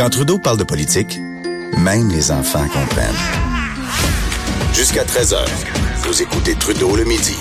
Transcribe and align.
Quand 0.00 0.08
Trudeau 0.08 0.38
parle 0.38 0.56
de 0.56 0.64
politique, 0.64 1.18
même 1.76 2.08
les 2.08 2.30
enfants 2.30 2.66
comprennent. 2.68 3.14
Jusqu'à 4.72 5.04
13h, 5.04 5.46
vous 6.04 6.22
écoutez 6.22 6.54
Trudeau 6.54 6.96
le 6.96 7.04
midi. 7.04 7.36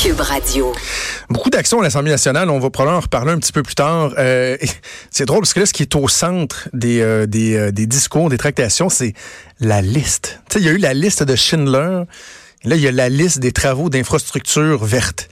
Cube 0.00 0.20
Radio. 0.20 0.72
Beaucoup 1.30 1.50
d'actions 1.50 1.80
à 1.80 1.82
l'Assemblée 1.82 2.12
nationale. 2.12 2.48
On 2.48 2.60
va 2.60 2.70
probablement 2.70 2.98
en 2.98 3.00
reparler 3.00 3.32
un 3.32 3.38
petit 3.38 3.50
peu 3.50 3.64
plus 3.64 3.74
tard. 3.74 4.12
Euh, 4.18 4.56
c'est 5.10 5.24
drôle 5.24 5.40
parce 5.40 5.52
que 5.52 5.58
là, 5.58 5.66
ce 5.66 5.72
qui 5.72 5.82
est 5.82 5.96
au 5.96 6.06
centre 6.06 6.68
des, 6.72 7.00
euh, 7.00 7.26
des, 7.26 7.56
euh, 7.56 7.72
des, 7.72 7.86
discours, 7.86 8.30
des 8.30 8.38
tractations, 8.38 8.88
c'est 8.88 9.12
la 9.58 9.82
liste. 9.82 10.38
Tu 10.48 10.58
sais, 10.58 10.60
il 10.60 10.66
y 10.66 10.68
a 10.68 10.72
eu 10.72 10.78
la 10.78 10.94
liste 10.94 11.24
de 11.24 11.34
Schindler. 11.34 12.04
Et 12.62 12.68
là, 12.68 12.76
il 12.76 12.82
y 12.82 12.86
a 12.86 12.92
la 12.92 13.08
liste 13.08 13.40
des 13.40 13.50
travaux 13.50 13.90
d'infrastructure 13.90 14.84
verte. 14.84 15.28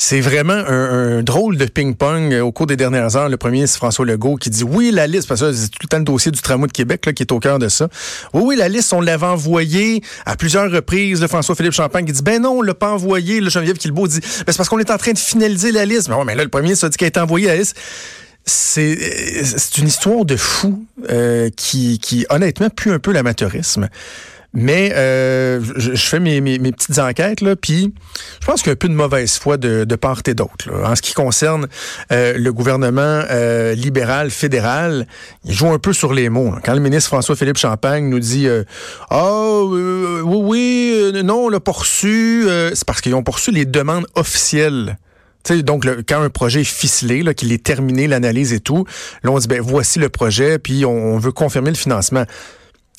C'est 0.00 0.20
vraiment 0.20 0.54
un, 0.54 1.24
drôle 1.24 1.56
de 1.56 1.64
ping-pong 1.64 2.32
au 2.34 2.52
cours 2.52 2.68
des 2.68 2.76
dernières 2.76 3.16
heures. 3.16 3.28
Le 3.28 3.36
premier 3.36 3.54
ministre 3.54 3.78
François 3.78 4.06
Legault 4.06 4.36
qui 4.36 4.48
dit 4.48 4.62
oui, 4.62 4.92
la 4.92 5.08
liste, 5.08 5.26
parce 5.26 5.40
que 5.40 5.52
c'est 5.52 5.68
tout 5.70 5.80
le 5.82 5.88
temps 5.88 5.98
le 5.98 6.04
dossier 6.04 6.30
du 6.30 6.40
tramway 6.40 6.68
de 6.68 6.72
Québec 6.72 7.04
là, 7.04 7.12
qui 7.12 7.24
est 7.24 7.32
au 7.32 7.40
cœur 7.40 7.58
de 7.58 7.68
ça. 7.68 7.88
Oui, 8.32 8.42
oui, 8.44 8.56
la 8.56 8.68
liste, 8.68 8.92
on 8.92 9.00
l'avait 9.00 9.26
envoyée 9.26 10.00
à 10.24 10.36
plusieurs 10.36 10.70
reprises. 10.70 11.26
François-Philippe 11.26 11.72
Champagne 11.72 12.04
qui 12.04 12.12
dit 12.12 12.22
ben 12.22 12.40
non, 12.40 12.58
on 12.58 12.62
l'a 12.62 12.74
pas 12.74 12.92
envoyé. 12.92 13.40
Le 13.40 13.50
Geneviève 13.50 13.76
Guilbeault 13.76 14.06
dit 14.06 14.20
ben, 14.20 14.28
c'est 14.46 14.56
parce 14.56 14.68
qu'on 14.68 14.78
est 14.78 14.92
en 14.92 14.98
train 14.98 15.12
de 15.12 15.18
finaliser 15.18 15.72
la 15.72 15.84
liste. 15.84 16.08
Mais, 16.08 16.14
ouais, 16.14 16.24
mais 16.24 16.36
là, 16.36 16.44
le 16.44 16.48
premier 16.48 16.66
ministre 16.66 16.86
a 16.86 16.90
dit 16.90 16.96
qu'elle 16.96 17.06
est 17.06 17.18
envoyée 17.18 17.48
la 17.48 17.56
liste 17.56 17.76
c'est 18.46 19.76
une 19.76 19.88
histoire 19.88 20.24
de 20.24 20.36
fou 20.36 20.86
euh, 21.10 21.50
qui, 21.54 21.98
qui 21.98 22.24
honnêtement 22.30 22.70
pue 22.70 22.92
un 22.92 22.98
peu 22.98 23.12
l'amateurisme. 23.12 23.88
Mais 24.60 24.92
euh, 24.96 25.60
je, 25.76 25.94
fais 25.94 26.18
mes, 26.18 26.58
petites 26.58 26.98
enquêtes, 26.98 27.42
là, 27.42 27.54
puis 27.54 27.94
je 28.40 28.46
pense 28.46 28.60
qu'il 28.60 28.68
y 28.68 28.70
a 28.70 28.72
un 28.72 28.76
peu 28.76 28.88
de 28.88 28.94
mauvaise 28.94 29.38
foi 29.38 29.56
de, 29.56 29.84
part 29.94 30.22
et 30.26 30.34
d'autre. 30.34 30.68
En 30.84 30.96
ce 30.96 31.02
qui 31.02 31.14
concerne 31.14 31.68
euh, 32.10 32.34
le 32.36 32.52
gouvernement 32.52 33.22
euh, 33.30 33.74
libéral 33.74 34.30
fédéral, 34.30 35.06
il 35.44 35.54
joue 35.54 35.70
un 35.70 35.78
peu 35.78 35.92
sur 35.92 36.12
les 36.12 36.28
mots. 36.28 36.52
Quand 36.64 36.74
le 36.74 36.80
ministre 36.80 37.08
François-Philippe 37.08 37.56
Champagne 37.58 38.08
nous 38.08 38.18
dit 38.18 38.48
Ah 39.10 39.62
oui, 39.62 40.22
oui, 40.24 41.22
non, 41.24 41.44
on 41.44 41.48
l'a 41.48 41.60
reçu, 41.64 42.46
c'est 42.74 42.84
parce 42.84 43.00
qu'ils 43.00 43.14
ont 43.14 43.22
poursu 43.22 43.52
les 43.52 43.64
demandes 43.64 44.06
officielles 44.16 44.96
donc, 45.62 45.86
quand 46.06 46.20
un 46.20 46.28
projet 46.28 46.60
est 46.60 46.64
ficelé, 46.64 47.24
qu'il 47.34 47.52
est 47.52 47.62
terminé, 47.62 48.06
l'analyse 48.06 48.52
et 48.52 48.60
tout, 48.60 48.84
là, 49.22 49.30
on 49.30 49.38
dit, 49.38 49.48
ben, 49.48 49.62
voici 49.62 49.98
le 49.98 50.10
projet, 50.10 50.58
puis 50.58 50.84
on, 50.84 51.14
on 51.14 51.18
veut 51.18 51.32
confirmer 51.32 51.70
le 51.70 51.76
financement. 51.76 52.24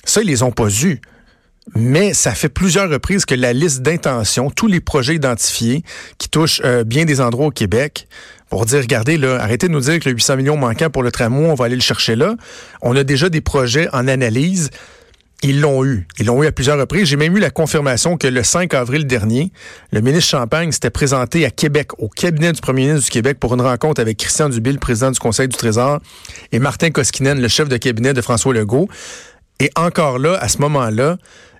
Ça, 0.04 0.22
ils 0.22 0.28
les 0.28 0.42
ont 0.42 0.52
pas 0.52 0.70
eus. 0.70 1.00
Mais 1.76 2.14
ça 2.14 2.34
fait 2.34 2.50
plusieurs 2.50 2.90
reprises 2.90 3.26
que 3.26 3.36
la 3.36 3.54
liste 3.54 3.82
d'intentions, 3.82 4.50
tous 4.50 4.68
les 4.68 4.80
projets 4.80 5.16
identifiés 5.16 5.84
qui 6.18 6.30
touchent 6.30 6.62
euh, 6.66 6.84
bien 6.84 7.06
des 7.06 7.22
endroits 7.22 7.48
au 7.48 7.52
Québec, 7.52 8.08
pour 8.50 8.66
dire, 8.66 8.82
regardez, 8.82 9.18
là, 9.18 9.38
arrêtez 9.40 9.68
de 9.68 9.74
nous 9.74 9.80
dire 9.80 10.00
que 10.00 10.10
le 10.10 10.16
800 10.16 10.38
millions 10.38 10.58
manquant 10.58 10.90
pour 10.90 11.04
le 11.04 11.12
tramway, 11.12 11.46
on 11.46 11.54
va 11.54 11.66
aller 11.66 11.76
le 11.76 11.82
chercher 11.82 12.16
là. 12.16 12.36
On 12.82 12.96
a 12.96 13.04
déjà 13.04 13.30
des 13.30 13.42
projets 13.42 13.88
en 13.94 14.08
analyse. 14.08 14.72
Ils 15.42 15.62
l'ont 15.62 15.86
eu. 15.86 16.06
Ils 16.18 16.26
l'ont 16.26 16.44
eu 16.44 16.48
à 16.48 16.52
plusieurs 16.52 16.78
reprises. 16.78 17.08
J'ai 17.08 17.16
même 17.16 17.38
eu 17.38 17.40
la 17.40 17.52
confirmation 17.52 18.18
que 18.18 18.28
le 18.28 18.44
5 18.44 18.74
avril 18.74 19.06
dernier, 19.06 19.52
le 19.92 20.02
ministre 20.02 20.30
Champagne 20.32 20.72
s'était 20.72 20.90
présenté 20.90 21.46
à 21.46 21.52
Québec, 21.52 21.92
au 22.00 22.10
cabinet 22.10 22.52
du 22.52 22.60
premier 22.60 22.88
ministre 22.88 23.06
du 23.06 23.12
Québec, 23.12 23.40
pour 23.40 23.54
une 23.54 23.62
rencontre 23.62 24.02
avec 24.02 24.18
Christian 24.18 24.50
Dubé, 24.50 24.74
le 24.74 24.80
président 24.80 25.12
du 25.12 25.20
Conseil 25.20 25.48
du 25.48 25.56
Trésor, 25.56 26.00
et 26.52 26.60
Martin 26.60 26.90
Koskinen, 26.90 27.40
le 27.40 27.48
chef 27.48 27.70
de 27.70 27.78
cabinet 27.78 28.14
de 28.14 28.22
François 28.22 28.54
Legault. 28.54 28.90
Et 29.62 29.70
encore 29.76 30.20
là, 30.20 30.38
à 30.42 30.50
ce 30.50 30.58
moment-là, 30.58 31.18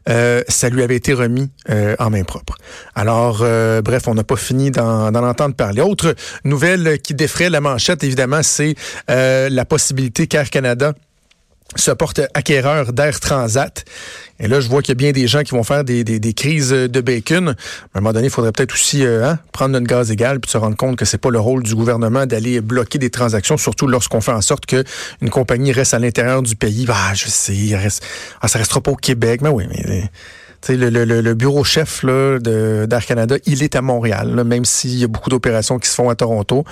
euh, 0.08 0.44
ça 0.48 0.70
lui 0.70 0.84
avait 0.84 0.96
été 0.96 1.14
remis 1.14 1.50
euh, 1.70 1.96
en 2.00 2.10
main 2.10 2.24
propre. 2.24 2.56
Alors, 2.96 3.40
euh, 3.42 3.82
bref, 3.82 4.08
on 4.08 4.14
n'a 4.14 4.24
pas 4.24 4.36
fini 4.36 4.72
d'en 4.72 5.14
entendre 5.14 5.56
parler. 5.56 5.82
Autre 5.82 6.16
nouvelle 6.44 7.00
qui 7.02 7.14
défraie 7.14 7.50
la 7.50 7.62
manchette, 7.62 8.04
évidemment, 8.04 8.44
c'est 8.44 8.76
la 9.08 9.66
possibilité 9.66 10.28
qu'Air 10.28 10.50
Canada 10.50 10.94
se 11.76 11.92
porte 11.92 12.22
acquéreur 12.34 12.94
d'Air 12.94 13.20
Transat. 13.20 13.86
Et 14.40 14.48
là, 14.48 14.60
je 14.62 14.70
vois 14.70 14.82
qu'il 14.82 14.90
y 14.90 14.92
a 14.94 14.96
bien 14.96 15.12
des 15.12 15.28
gens 15.28 15.44
qui 15.44 15.52
vont 15.52 15.64
faire 15.64 15.84
des, 15.84 16.04
des, 16.04 16.34
crises 16.34 16.72
de 16.72 17.02
bacon. 17.02 17.50
À 17.50 17.52
un 17.98 18.02
moment 18.02 18.14
donné, 18.14 18.28
il 18.28 18.32
faudrait 18.32 18.52
peut-être 18.52 18.74
aussi 18.74 19.04
hein, 19.04 19.38
prendre 19.52 19.74
notre 19.74 19.86
gaz 19.86 20.12
égal 20.12 20.40
puis 20.40 20.50
se 20.50 20.58
rendre 20.58 20.78
compte 20.78 20.96
que 20.96 21.06
c'est 21.06 21.18
pas 21.18 21.30
le 21.30 21.40
rôle 21.40 21.62
du 21.64 21.76
gouvernement 21.76 22.26
d'aller 22.26 22.62
bloquer 22.62 22.98
des 22.98 23.10
transactions, 23.10 23.58
surtout 23.58 23.86
lorsqu'on 23.86 24.22
fait 24.22 24.32
en 24.32 24.42
sorte 24.42 24.66
qu'une 24.66 25.30
compagnie 25.30 25.72
reste 25.72 25.94
à 25.94 26.00
l'intérieur 26.00 26.42
du 26.42 26.56
pays. 26.56 26.86
Ah, 26.90 27.14
je 27.14 27.28
sais, 27.28 27.76
reste, 27.76 28.06
ah, 28.42 28.48
ça 28.48 28.60
restera 28.60 28.82
pas 28.82 28.92
au 28.92 28.96
Québec. 28.96 29.42
Mais 29.42 29.50
oui, 29.50 29.66
mais 29.70 30.10
le, 30.68 30.90
le, 30.90 31.22
le, 31.22 31.34
bureau 31.34 31.64
chef 31.64 32.04
d'Air 32.06 33.06
Canada, 33.06 33.38
il 33.46 33.64
est 33.64 33.76
à 33.76 33.82
Montréal, 33.82 34.44
même 34.44 34.66
s'il 34.66 34.98
y 34.98 35.04
a 35.04 35.08
beaucoup 35.08 35.30
d'opérations 35.30 35.80
qui 35.80 35.90
se 35.90 35.96
font 35.96 36.10
à 36.10 36.16
Toronto. 36.16 36.66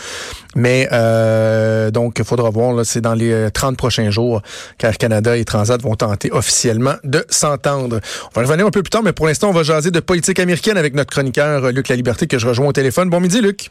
Mais 0.55 0.87
euh, 0.91 1.91
donc, 1.91 2.17
il 2.19 2.25
faudra 2.25 2.49
voir, 2.49 2.85
c'est 2.85 3.01
dans 3.01 3.13
les 3.13 3.49
30 3.51 3.73
euh, 3.73 3.75
prochains 3.75 4.09
jours 4.09 4.41
qu'Air 4.77 4.97
Canada 4.97 5.37
et 5.37 5.45
Transat 5.45 5.81
vont 5.81 5.95
tenter 5.95 6.31
officiellement 6.31 6.95
de 7.03 7.25
s'entendre. 7.29 7.99
On 8.35 8.39
va 8.39 8.45
revenir 8.45 8.65
un 8.65 8.71
peu 8.71 8.83
plus 8.83 8.89
tard, 8.89 9.03
mais 9.03 9.13
pour 9.13 9.27
l'instant, 9.27 9.49
on 9.49 9.53
va 9.53 9.63
jaser 9.63 9.91
de 9.91 9.99
politique 9.99 10.39
américaine 10.39 10.77
avec 10.77 10.93
notre 10.93 11.11
chroniqueur 11.11 11.65
euh, 11.65 11.71
Luc 11.71 11.87
La 11.87 11.95
Liberté 11.95 12.27
que 12.27 12.37
je 12.37 12.47
rejoins 12.47 12.67
au 12.67 12.73
téléphone. 12.73 13.09
Bon 13.09 13.19
midi, 13.19 13.41
Luc. 13.41 13.69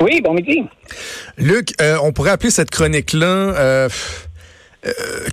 Oui, 0.00 0.20
bon 0.22 0.32
midi. 0.32 0.62
Luc, 1.38 1.70
on 2.02 2.12
pourrait 2.12 2.30
appeler 2.30 2.50
cette 2.50 2.70
chronique-là... 2.70 3.26
Euh, 3.26 3.88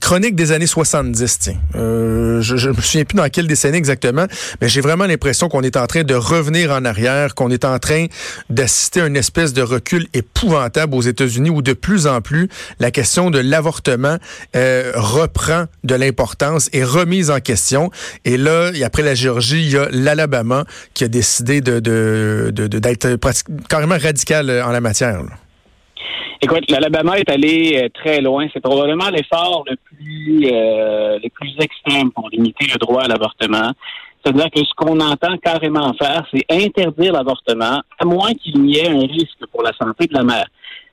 chronique 0.01 0.35
des 0.35 0.51
années 0.51 0.67
70, 0.67 1.39
tiens. 1.39 1.55
Euh, 1.75 2.41
je, 2.41 2.55
ne 2.67 2.73
me 2.73 2.81
souviens 2.81 3.05
plus 3.05 3.15
dans 3.15 3.29
quelle 3.29 3.47
décennie 3.47 3.77
exactement, 3.77 4.25
mais 4.61 4.69
j'ai 4.69 4.81
vraiment 4.81 5.05
l'impression 5.05 5.49
qu'on 5.49 5.61
est 5.61 5.77
en 5.77 5.87
train 5.87 6.03
de 6.03 6.13
revenir 6.13 6.71
en 6.71 6.85
arrière, 6.85 7.35
qu'on 7.35 7.49
est 7.49 7.65
en 7.65 7.79
train 7.79 8.05
d'assister 8.49 9.01
à 9.01 9.07
une 9.07 9.17
espèce 9.17 9.53
de 9.53 9.61
recul 9.61 10.07
épouvantable 10.13 10.95
aux 10.95 11.01
États-Unis 11.01 11.49
où 11.49 11.61
de 11.61 11.73
plus 11.73 12.07
en 12.07 12.21
plus 12.21 12.49
la 12.79 12.91
question 12.91 13.31
de 13.31 13.39
l'avortement 13.39 14.17
euh, 14.55 14.91
reprend 14.95 15.65
de 15.83 15.95
l'importance 15.95 16.69
et 16.73 16.83
remise 16.83 17.31
en 17.31 17.39
question. 17.39 17.91
Et 18.25 18.37
là, 18.37 18.71
après 18.83 19.03
la 19.03 19.15
Géorgie, 19.15 19.63
il 19.63 19.71
y 19.71 19.77
a 19.77 19.87
l'Alabama 19.91 20.65
qui 20.93 21.03
a 21.03 21.07
décidé 21.07 21.61
de, 21.61 21.79
d'être 22.51 23.17
carrément 23.69 23.97
radical 23.97 24.49
en 24.49 24.71
la 24.71 24.81
matière. 24.81 25.23
Écoute, 26.41 26.69
l'Alabama 26.69 27.17
est 27.17 27.29
allé 27.29 27.81
euh, 27.81 27.89
très 27.93 28.21
loin. 28.21 28.47
C'est 28.53 28.59
probablement 28.59 29.09
l'effort 29.09 29.63
le 29.69 29.77
plus 29.77 30.49
euh, 30.51 31.17
le 31.23 31.29
plus 31.29 31.55
extrême 31.59 32.11
pour 32.11 32.29
limiter 32.29 32.67
le 32.71 32.77
droit 32.77 33.03
à 33.03 33.07
l'avortement. 33.07 33.71
C'est-à-dire 34.23 34.49
que 34.49 34.59
ce 34.59 34.73
qu'on 34.75 34.99
entend 34.99 35.37
carrément 35.37 35.93
faire, 35.93 36.25
c'est 36.33 36.45
interdire 36.49 37.13
l'avortement, 37.13 37.81
à 37.99 38.05
moins 38.05 38.33
qu'il 38.33 38.59
n'y 38.61 38.77
ait 38.77 38.89
un 38.89 39.01
risque 39.01 39.45
pour 39.51 39.61
la 39.61 39.71
santé 39.73 40.07
de 40.07 40.13
la 40.15 40.23
mère. 40.23 40.47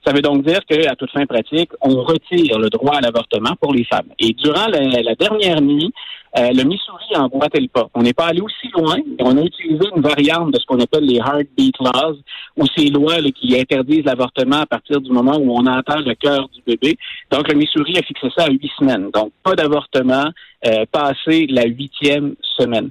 Ça 0.05 0.13
veut 0.13 0.21
donc 0.21 0.45
dire 0.45 0.61
qu'à 0.69 0.95
toute 0.97 1.11
fin 1.13 1.25
pratique, 1.27 1.71
on 1.81 2.03
retire 2.03 2.59
le 2.59 2.69
droit 2.69 2.97
à 2.97 3.01
l'avortement 3.01 3.55
pour 3.61 3.73
les 3.73 3.85
femmes. 3.85 4.09
Et 4.19 4.33
durant 4.35 4.67
la, 4.67 5.15
dernière 5.15 5.61
nuit, 5.61 5.93
euh, 6.39 6.49
le 6.53 6.65
Missouri 6.65 7.05
a 7.15 7.25
emboîté 7.25 7.61
le 7.61 7.69
pas. 7.69 7.89
On 7.95 8.03
n'est 8.03 8.15
pas 8.15 8.27
allé 8.27 8.41
aussi 8.41 8.69
loin. 8.75 8.97
On 9.21 9.37
a 9.37 9.43
utilisé 9.43 9.85
une 9.95 10.03
variante 10.03 10.53
de 10.53 10.59
ce 10.59 10.65
qu'on 10.65 10.81
appelle 10.81 11.05
les 11.05 11.19
heartbeat 11.19 11.75
laws, 11.79 12.17
ou 12.57 12.65
ces 12.75 12.89
lois 12.89 13.17
qui 13.35 13.59
interdisent 13.59 14.05
l'avortement 14.05 14.61
à 14.61 14.67
partir 14.67 15.01
du 15.01 15.11
moment 15.11 15.37
où 15.37 15.53
on 15.53 15.67
entend 15.67 16.01
le 16.01 16.15
cœur 16.15 16.49
du 16.49 16.63
bébé. 16.67 16.97
Donc, 17.31 17.49
le 17.49 17.59
Missouri 17.59 17.99
a 17.99 18.03
fixé 18.03 18.29
ça 18.37 18.45
à 18.45 18.51
huit 18.51 18.71
semaines. 18.79 19.11
Donc, 19.13 19.33
pas 19.43 19.55
d'avortement 19.55 20.25
euh, 20.67 20.87
passé 20.91 21.47
la 21.51 21.65
huitième 21.65 22.35
semaine. 22.59 22.91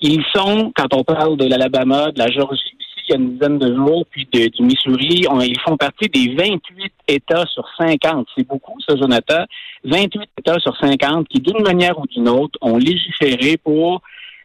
Ils 0.00 0.24
sont, 0.34 0.72
quand 0.74 0.94
on 0.94 1.04
parle 1.04 1.36
de 1.36 1.44
l'Alabama, 1.44 2.10
de 2.10 2.18
la 2.18 2.28
Géorgie, 2.28 2.60
il 2.72 2.91
une 3.16 3.32
dizaine 3.32 3.58
de 3.58 3.74
jours, 3.74 4.04
puis 4.10 4.26
du 4.26 4.62
Missouri, 4.62 5.24
ils 5.42 5.60
font 5.60 5.76
partie 5.76 6.08
des 6.08 6.34
28 6.34 6.92
États 7.08 7.46
sur 7.46 7.66
50. 7.78 8.26
C'est 8.36 8.46
beaucoup, 8.46 8.78
ça, 8.86 8.96
Jonathan. 8.96 9.44
28 9.84 10.30
États 10.38 10.58
sur 10.60 10.76
50 10.76 11.28
qui, 11.28 11.40
d'une 11.40 11.62
manière 11.62 11.98
ou 11.98 12.06
d'une 12.06 12.28
autre, 12.28 12.58
ont 12.60 12.76
légiféré 12.76 13.56
pour, 13.56 14.02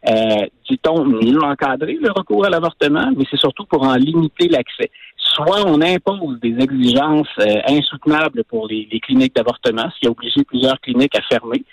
euh, 0.08 0.46
dit-on, 0.68 1.04
mieux 1.04 1.42
encadrer 1.42 1.98
le 2.00 2.10
recours 2.12 2.44
à 2.46 2.50
l'avortement, 2.50 3.10
mais 3.16 3.24
c'est 3.30 3.38
surtout 3.38 3.64
pour 3.64 3.82
en 3.82 3.94
limiter 3.94 4.48
l'accès. 4.48 4.90
Soit 5.16 5.66
on 5.66 5.80
impose 5.80 6.38
des 6.40 6.56
exigences 6.58 7.26
euh, 7.40 7.60
insoutenables 7.68 8.44
pour 8.44 8.68
les, 8.68 8.88
cliniques 9.00 9.34
d'avortement, 9.34 9.88
ce 9.94 10.00
qui 10.00 10.06
a 10.06 10.10
obligé 10.10 10.44
plusieurs 10.44 10.80
cliniques 10.80 11.16
à 11.16 11.22
fermer, 11.22 11.64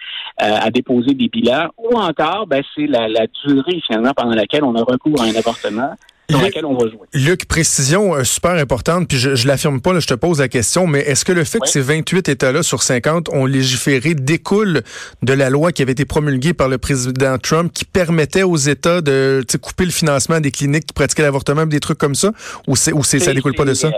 euh, 0.42 0.58
à 0.62 0.70
déposer 0.72 1.14
des 1.14 1.28
bilans, 1.28 1.70
ou 1.78 1.96
encore, 1.98 2.48
ben, 2.48 2.64
c'est 2.76 2.88
la 2.88 3.28
durée 3.46 3.82
finalement 3.86 4.14
pendant 4.16 4.36
laquelle 4.36 4.64
on 4.64 4.76
a 4.76 4.84
recours 4.84 5.22
à 5.22 5.26
un 5.26 5.36
avortement 5.36 5.96
sur 6.30 6.42
laquelle 6.42 6.66
on 6.66 6.74
va 6.74 6.90
jouer. 6.90 7.08
Luc, 7.14 7.48
précision 7.48 8.16
euh, 8.16 8.24
super 8.24 8.52
importante, 8.52 9.08
puis 9.08 9.18
je, 9.18 9.36
je 9.36 9.48
l'affirme 9.48 9.82
pas, 9.82 9.94
là, 9.94 10.00
je 10.00 10.08
te 10.08 10.14
pose 10.14 10.40
la 10.40 10.48
question, 10.48 10.88
mais 10.88 11.00
est-ce 11.00 11.26
que 11.26 11.32
le 11.32 11.44
fait 11.44 11.60
que 11.60 11.68
ces 11.68 11.82
28 11.82 12.30
États-là 12.30 12.64
sur 12.64 12.84
50 12.84 13.30
ont 13.30 13.46
légiféré 13.46 14.16
découle 14.16 14.82
de 15.22 15.34
la 15.34 15.50
loi 15.50 15.72
qui 15.72 15.82
avait 15.82 15.92
été 15.92 16.06
promulguée 16.06 16.54
par 16.54 16.70
le 16.70 16.78
président 16.78 17.38
Trump 17.38 17.72
qui 17.74 17.86
permettait 17.86 18.44
aux 18.44 18.58
États 18.58 19.02
de 19.02 19.44
couper 19.62 19.86
le 19.86 19.92
financement 19.92 20.40
des 20.40 20.52
cliniques 20.52 20.88
qui 20.88 20.94
pratiquaient 20.94 21.24
l'avortement, 21.24 21.66
des 21.66 21.80
trucs 21.80 21.98
comme 21.98 22.16
ça, 22.16 22.32
ou, 22.68 22.76
c'est, 22.76 22.94
ou 22.94 23.04
c'est, 23.04 23.20
ça 23.20 23.34
découle 23.34 23.56
pas 23.56 23.66
de 23.66 23.74
ça? 23.74 23.88
Euh, 23.88 23.92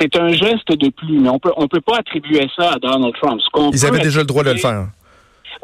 c'est 0.00 0.16
un 0.16 0.30
geste 0.30 0.70
de 0.70 0.88
plus, 0.88 1.18
mais 1.18 1.28
on 1.28 1.38
peut, 1.38 1.52
on 1.56 1.68
peut 1.68 1.80
pas 1.80 1.98
attribuer 1.98 2.48
ça 2.56 2.72
à 2.72 2.78
Donald 2.78 3.14
Trump. 3.20 3.40
Ils 3.72 3.86
avaient 3.86 4.00
déjà 4.00 4.20
le 4.20 4.26
droit 4.26 4.42
de 4.42 4.50
le 4.50 4.58
faire. 4.58 4.88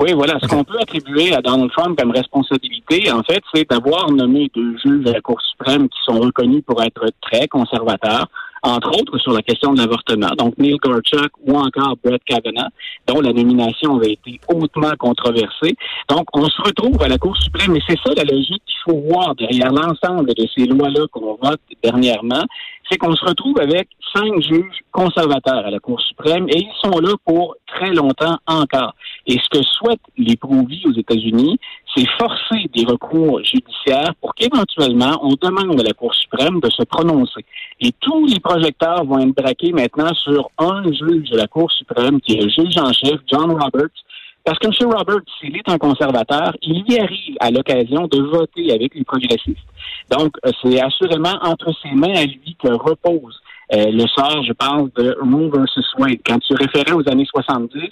Oui, 0.00 0.12
voilà. 0.12 0.38
Ce 0.40 0.46
qu'on 0.46 0.62
peut 0.62 0.78
attribuer 0.80 1.34
à 1.34 1.42
Donald 1.42 1.72
Trump 1.72 1.98
comme 1.98 2.12
responsabilité, 2.12 3.10
en 3.10 3.24
fait, 3.24 3.42
c'est 3.52 3.68
d'avoir 3.68 4.10
nommé 4.12 4.48
deux 4.54 4.76
juges 4.78 5.04
de 5.04 5.10
la 5.10 5.20
Cour 5.20 5.40
suprême 5.40 5.88
qui 5.88 5.98
sont 6.04 6.20
reconnus 6.20 6.62
pour 6.64 6.80
être 6.82 7.04
très 7.20 7.48
conservateurs, 7.48 8.26
entre 8.62 8.90
autres 8.90 9.18
sur 9.18 9.32
la 9.32 9.42
question 9.42 9.72
de 9.72 9.78
l'avortement. 9.78 10.30
Donc 10.38 10.56
Neil 10.56 10.76
Gorsuch 10.76 11.32
ou 11.44 11.56
encore 11.56 11.96
Brett 12.04 12.22
Kavanaugh, 12.24 12.70
dont 13.08 13.20
la 13.20 13.32
nomination 13.32 13.96
avait 13.96 14.12
été 14.12 14.40
hautement 14.48 14.92
controversée. 14.98 15.74
Donc 16.08 16.26
on 16.32 16.44
se 16.44 16.62
retrouve 16.62 17.02
à 17.02 17.08
la 17.08 17.18
Cour 17.18 17.36
suprême, 17.36 17.76
et 17.76 17.82
c'est 17.88 17.98
ça 18.04 18.14
la 18.14 18.22
logique 18.24 18.62
qu'il 18.66 18.78
faut 18.84 19.00
voir 19.00 19.34
derrière 19.34 19.72
l'ensemble 19.72 20.32
de 20.32 20.46
ces 20.56 20.66
lois-là 20.66 21.06
qu'on 21.10 21.36
vote 21.42 21.60
dernièrement, 21.82 22.44
c'est 22.90 22.98
qu'on 22.98 23.14
se 23.14 23.24
retrouve 23.24 23.58
avec 23.60 23.88
cinq 24.14 24.40
juges 24.40 24.80
conservateurs 24.92 25.66
à 25.66 25.70
la 25.70 25.78
Cour 25.78 26.00
suprême 26.00 26.46
et 26.48 26.58
ils 26.58 26.72
sont 26.82 26.98
là 27.00 27.12
pour 27.24 27.56
très 27.66 27.92
longtemps 27.92 28.38
encore. 28.46 28.94
Et 29.26 29.38
ce 29.38 29.58
que 29.58 29.62
souhaitent 29.62 30.00
les 30.16 30.36
pro 30.36 30.54
aux 30.54 30.92
États-Unis, 30.92 31.58
c'est 31.94 32.08
forcer 32.18 32.70
des 32.74 32.84
recours 32.86 33.42
judiciaires 33.44 34.14
pour 34.20 34.34
qu'éventuellement 34.34 35.18
on 35.22 35.34
demande 35.40 35.80
à 35.80 35.84
la 35.84 35.92
Cour 35.92 36.14
suprême 36.14 36.60
de 36.60 36.70
se 36.70 36.82
prononcer. 36.84 37.44
Et 37.80 37.92
tous 38.00 38.26
les 38.26 38.40
projecteurs 38.40 39.04
vont 39.04 39.18
être 39.18 39.34
braqués 39.34 39.72
maintenant 39.72 40.14
sur 40.14 40.50
un 40.58 40.82
juge 40.84 41.30
de 41.30 41.36
la 41.36 41.46
Cour 41.46 41.70
suprême 41.70 42.20
qui 42.20 42.34
est 42.34 42.42
le 42.42 42.48
juge 42.48 42.78
en 42.78 42.92
chef, 42.92 43.20
John 43.30 43.50
Roberts, 43.50 43.96
parce 44.44 44.58
que 44.60 44.68
M. 44.68 44.90
Roberts, 44.90 45.24
s'il 45.38 45.54
est 45.56 45.68
un 45.68 45.76
conservateur, 45.76 46.56
il 46.62 46.82
y 46.88 46.98
arrive 46.98 47.36
à 47.40 47.50
l'occasion 47.50 48.06
de 48.06 48.22
voter 48.22 48.72
avec 48.72 48.94
les 48.94 49.04
progressistes. 49.04 49.67
Donc, 50.10 50.36
euh, 50.46 50.50
c'est 50.62 50.80
assurément 50.80 51.34
entre 51.42 51.72
ses 51.82 51.90
mains 51.94 52.14
à 52.14 52.24
lui 52.24 52.56
que 52.62 52.68
repose 52.68 53.40
euh, 53.74 53.90
le 53.90 54.06
sort, 54.08 54.42
je 54.44 54.52
pense, 54.52 54.92
de 54.94 55.16
Roe 55.20 55.50
versus 55.50 55.86
Wade. 55.98 56.20
Quand 56.26 56.38
tu 56.38 56.54
référais 56.54 56.92
aux 56.92 57.06
années 57.08 57.26
70, 57.26 57.82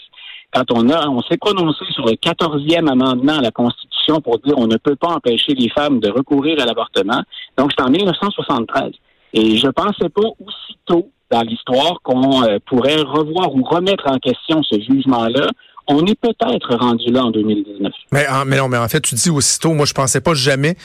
quand 0.54 0.64
on 0.72 0.88
a, 0.88 1.08
on 1.08 1.20
s'est 1.22 1.36
prononcé 1.36 1.84
sur 1.90 2.06
le 2.06 2.12
14e 2.12 2.90
amendement 2.90 3.38
à 3.38 3.42
la 3.42 3.50
Constitution 3.50 4.20
pour 4.20 4.38
dire 4.38 4.54
on 4.56 4.66
ne 4.66 4.76
peut 4.76 4.96
pas 4.96 5.08
empêcher 5.08 5.52
les 5.54 5.68
femmes 5.68 6.00
de 6.00 6.10
recourir 6.10 6.60
à 6.60 6.64
l'avortement. 6.64 7.22
Donc, 7.58 7.72
c'est 7.76 7.84
en 7.84 7.90
1973. 7.90 8.92
Et 9.34 9.58
je 9.58 9.68
pensais 9.68 10.08
pas 10.08 10.30
aussitôt 10.40 11.10
dans 11.30 11.42
l'histoire 11.42 12.00
qu'on 12.02 12.42
euh, 12.44 12.58
pourrait 12.64 12.96
revoir 12.96 13.54
ou 13.54 13.62
remettre 13.62 14.04
en 14.10 14.18
question 14.18 14.62
ce 14.62 14.80
jugement-là 14.80 15.48
on 15.88 16.04
est 16.06 16.18
peut-être 16.20 16.76
rendu 16.76 17.10
là 17.10 17.24
en 17.24 17.30
2019. 17.30 17.92
Mais, 18.12 18.26
mais 18.46 18.56
non, 18.56 18.68
mais 18.68 18.78
en 18.78 18.88
fait, 18.88 19.00
tu 19.00 19.14
dis 19.14 19.30
aussitôt, 19.30 19.72
moi, 19.72 19.86
je 19.86 19.92
pensais 19.92 20.20
pas 20.20 20.34
jamais 20.34 20.76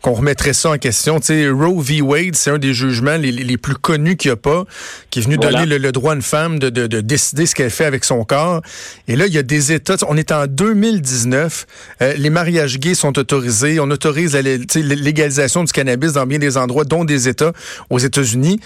qu'on 0.00 0.12
remettrait 0.12 0.52
ça 0.52 0.70
en 0.70 0.78
question. 0.78 1.20
Tu 1.20 1.26
sais, 1.26 1.48
Roe 1.48 1.80
v. 1.80 2.00
Wade, 2.00 2.34
c'est 2.34 2.50
un 2.50 2.58
des 2.58 2.72
jugements 2.72 3.16
les, 3.16 3.56
plus 3.56 3.74
connus 3.74 4.16
qu'il 4.16 4.30
n'y 4.30 4.32
a 4.32 4.36
pas, 4.36 4.64
qui 5.10 5.18
est 5.18 5.22
venu 5.22 5.36
donner 5.36 5.66
le, 5.66 5.92
droit 5.92 6.12
à 6.12 6.16
une 6.16 6.22
femme 6.22 6.58
de, 6.58 6.86
décider 7.00 7.46
ce 7.46 7.54
qu'elle 7.54 7.70
fait 7.70 7.84
avec 7.84 8.04
son 8.04 8.24
corps. 8.24 8.62
Et 9.08 9.16
là, 9.16 9.26
il 9.26 9.34
y 9.34 9.38
a 9.38 9.42
des 9.42 9.72
États, 9.72 9.96
on 10.08 10.16
est 10.16 10.32
en 10.32 10.46
2019, 10.46 11.66
euh, 12.02 12.14
les 12.14 12.30
mariages 12.30 12.78
gays 12.78 12.94
sont 12.94 13.18
autorisés, 13.18 13.78
on 13.80 13.90
autorise 13.90 14.34
la 14.34 14.42
légalisation 14.74 15.64
du 15.64 15.72
cannabis 15.72 16.14
dans 16.14 16.26
bien 16.26 16.38
des 16.38 16.56
endroits, 16.56 16.84
dont 16.84 17.04
des 17.04 17.28
États 17.28 17.52
aux 17.90 17.98
États-Unis. 17.98 18.60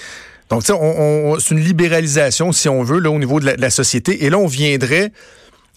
Donc, 0.50 0.60
tu 0.60 0.66
sais, 0.66 0.78
on, 0.80 1.38
c'est 1.40 1.54
une 1.54 1.60
libéralisation, 1.60 2.52
si 2.52 2.68
on 2.68 2.82
veut, 2.82 3.00
là, 3.00 3.10
au 3.10 3.18
niveau 3.18 3.40
de 3.40 3.50
la 3.58 3.70
société. 3.70 4.24
Et 4.24 4.30
là, 4.30 4.38
on 4.38 4.46
viendrait 4.46 5.10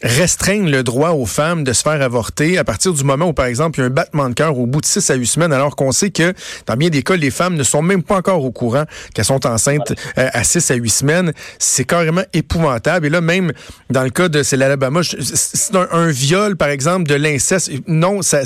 restreignent 0.03 0.69
le 0.69 0.83
droit 0.83 1.11
aux 1.11 1.25
femmes 1.25 1.63
de 1.63 1.73
se 1.73 1.81
faire 1.81 2.01
avorter 2.01 2.57
à 2.57 2.63
partir 2.63 2.93
du 2.93 3.03
moment 3.03 3.27
où, 3.27 3.33
par 3.33 3.45
exemple, 3.45 3.79
il 3.79 3.81
y 3.81 3.83
a 3.83 3.87
un 3.87 3.91
battement 3.91 4.29
de 4.29 4.33
cœur 4.33 4.57
au 4.57 4.67
bout 4.67 4.81
de 4.81 4.85
6 4.85 5.09
à 5.09 5.15
8 5.15 5.25
semaines, 5.25 5.53
alors 5.53 5.75
qu'on 5.75 5.91
sait 5.91 6.11
que, 6.11 6.33
dans 6.67 6.75
bien 6.75 6.89
des 6.89 7.01
cas, 7.01 7.15
les 7.15 7.31
femmes 7.31 7.55
ne 7.55 7.63
sont 7.63 7.81
même 7.81 8.03
pas 8.03 8.17
encore 8.17 8.43
au 8.43 8.51
courant 8.51 8.83
qu'elles 9.13 9.25
sont 9.25 9.45
enceintes 9.45 9.93
euh, 10.17 10.29
à 10.33 10.43
6 10.43 10.71
à 10.71 10.75
8 10.75 10.89
semaines. 10.89 11.33
C'est 11.57 11.85
carrément 11.85 12.23
épouvantable. 12.33 13.07
Et 13.07 13.09
là, 13.09 13.21
même 13.21 13.51
dans 13.89 14.03
le 14.03 14.09
cas 14.09 14.29
de 14.29 14.43
c'est 14.43 14.57
l'Alabama, 14.57 15.01
c'est 15.03 15.75
un, 15.75 16.07
viol, 16.07 16.55
par 16.55 16.69
exemple, 16.69 17.07
de 17.07 17.15
l'inceste. 17.15 17.71
Non, 17.87 18.21
ça, 18.21 18.41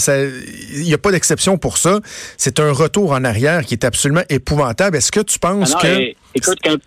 il 0.74 0.84
n'y 0.84 0.94
a 0.94 0.98
pas 0.98 1.12
d'exception 1.12 1.58
pour 1.58 1.78
ça. 1.78 2.00
C'est 2.38 2.60
un 2.60 2.72
retour 2.72 3.12
en 3.12 3.24
arrière 3.24 3.66
qui 3.66 3.74
est 3.74 3.86
absolument 3.86 4.24
épouvantable. 4.30 4.98
Est-ce 4.98 5.12
que 5.12 5.20
tu 5.20 5.38
penses 5.40 5.74
ah 5.78 5.82
que... 5.82 6.21
écoute, 6.36 6.58
quand, 6.64 6.78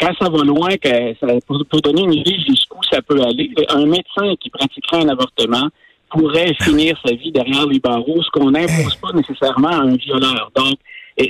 quand, 0.00 0.12
ça 0.20 0.28
va 0.28 0.44
loin, 0.44 0.76
que 0.76 1.14
ça, 1.20 1.26
pour, 1.46 1.64
pour 1.66 1.80
donner 1.80 2.02
une 2.02 2.14
idée 2.14 2.36
jusqu'où 2.46 2.78
ça 2.90 3.00
peut 3.02 3.20
aller, 3.22 3.50
un 3.70 3.86
médecin 3.86 4.34
qui 4.40 4.50
pratiquerait 4.50 5.02
un 5.02 5.08
avortement 5.08 5.68
pourrait 6.10 6.54
finir 6.62 6.98
sa 7.04 7.14
vie 7.14 7.32
derrière 7.32 7.66
les 7.66 7.80
barreaux, 7.80 8.22
ce 8.22 8.30
qu'on 8.30 8.50
n'impose 8.50 8.96
pas 8.96 9.12
nécessairement 9.12 9.68
à 9.68 9.82
un 9.82 9.96
violeur. 9.96 10.50
Donc, 10.54 10.78